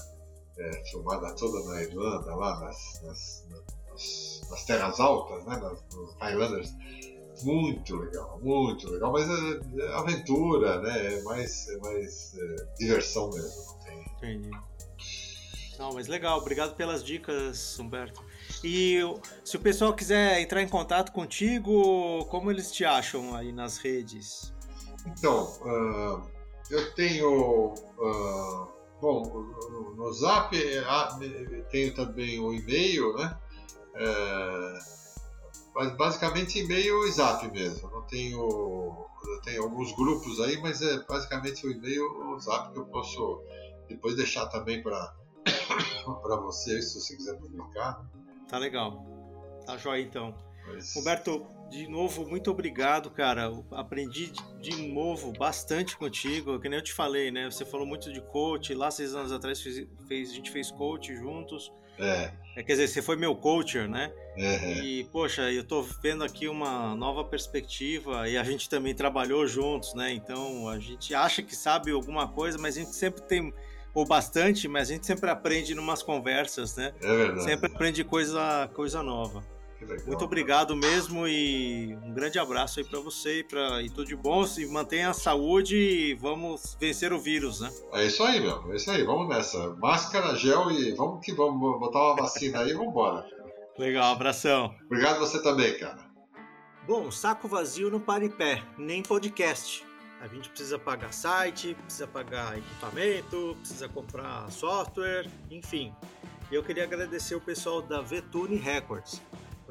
[0.59, 6.15] é, filmada toda na Irlanda, lá nas, nas, nas, nas terras altas, né, nas, nos
[6.21, 6.73] Highlanders.
[7.43, 11.15] Muito legal, muito legal, mas é, é aventura, né?
[11.15, 13.65] É mais, é mais é, diversão mesmo.
[13.65, 14.03] Não tem...
[14.17, 14.51] Entendi.
[15.79, 18.25] Não, mas legal, obrigado pelas dicas, Humberto.
[18.65, 18.99] E
[19.45, 24.53] se o pessoal quiser entrar em contato contigo, como eles te acham aí nas redes?
[25.07, 26.29] Então, uh,
[26.69, 30.83] eu tenho uh, Bom, no, no Zap é,
[31.71, 33.39] tenho também o e-mail, né?
[33.95, 34.79] É,
[35.75, 37.89] mas basicamente e-mail e Zap mesmo.
[37.91, 39.07] Não tenho,
[39.45, 43.43] tenho alguns grupos aí, mas é basicamente o e-mail ou o Zap que eu posso
[43.89, 45.15] depois deixar também para
[46.23, 48.05] para você, se você quiser publicar.
[48.49, 49.05] Tá legal.
[49.65, 50.35] Tá jóia então.
[50.67, 50.95] Mas...
[50.95, 53.51] Roberto, de novo, muito obrigado, cara.
[53.73, 56.59] Aprendi de novo bastante contigo.
[56.59, 57.51] Que nem eu te falei, né?
[57.51, 58.75] Você falou muito de coach.
[58.75, 61.73] Lá, seis anos atrás, fez, fez a gente fez coach juntos.
[61.99, 62.33] É.
[62.57, 62.63] é.
[62.63, 64.13] Quer dizer, você foi meu coacher, né?
[64.37, 64.73] É.
[64.83, 69.95] E, poxa, eu tô vendo aqui uma nova perspectiva e a gente também trabalhou juntos,
[69.95, 70.13] né?
[70.13, 73.53] Então, a gente acha que sabe alguma coisa, mas a gente sempre tem
[73.95, 76.93] ou bastante, mas a gente sempre aprende em umas conversas, né?
[77.03, 77.43] É verdade.
[77.43, 79.43] Sempre aprende coisa, coisa nova.
[80.07, 84.17] Muito obrigado mesmo e um grande abraço aí para você e, pra, e tudo de
[84.17, 84.45] bom.
[84.59, 87.71] E mantenha a saúde e vamos vencer o vírus, né?
[87.93, 88.73] É isso aí, meu.
[88.73, 89.05] É isso aí.
[89.05, 89.75] Vamos nessa.
[89.77, 93.27] Máscara, gel e vamos que vamos botar uma vacina aí e vamos embora.
[93.79, 94.75] Legal, abração.
[94.87, 96.09] Obrigado você também, cara.
[96.87, 99.87] Bom, saco vazio não para em pé, nem podcast.
[100.21, 105.95] A gente precisa pagar site, precisa pagar equipamento, precisa comprar software, enfim.
[106.51, 109.23] Eu queria agradecer o pessoal da Vetune Records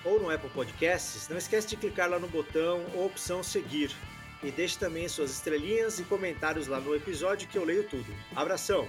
[0.06, 3.96] ou no Apple Podcasts, não esquece de clicar lá no botão ou opção seguir
[4.44, 8.14] e deixe também suas estrelinhas e comentários lá no episódio que eu leio tudo.
[8.36, 8.88] Abração!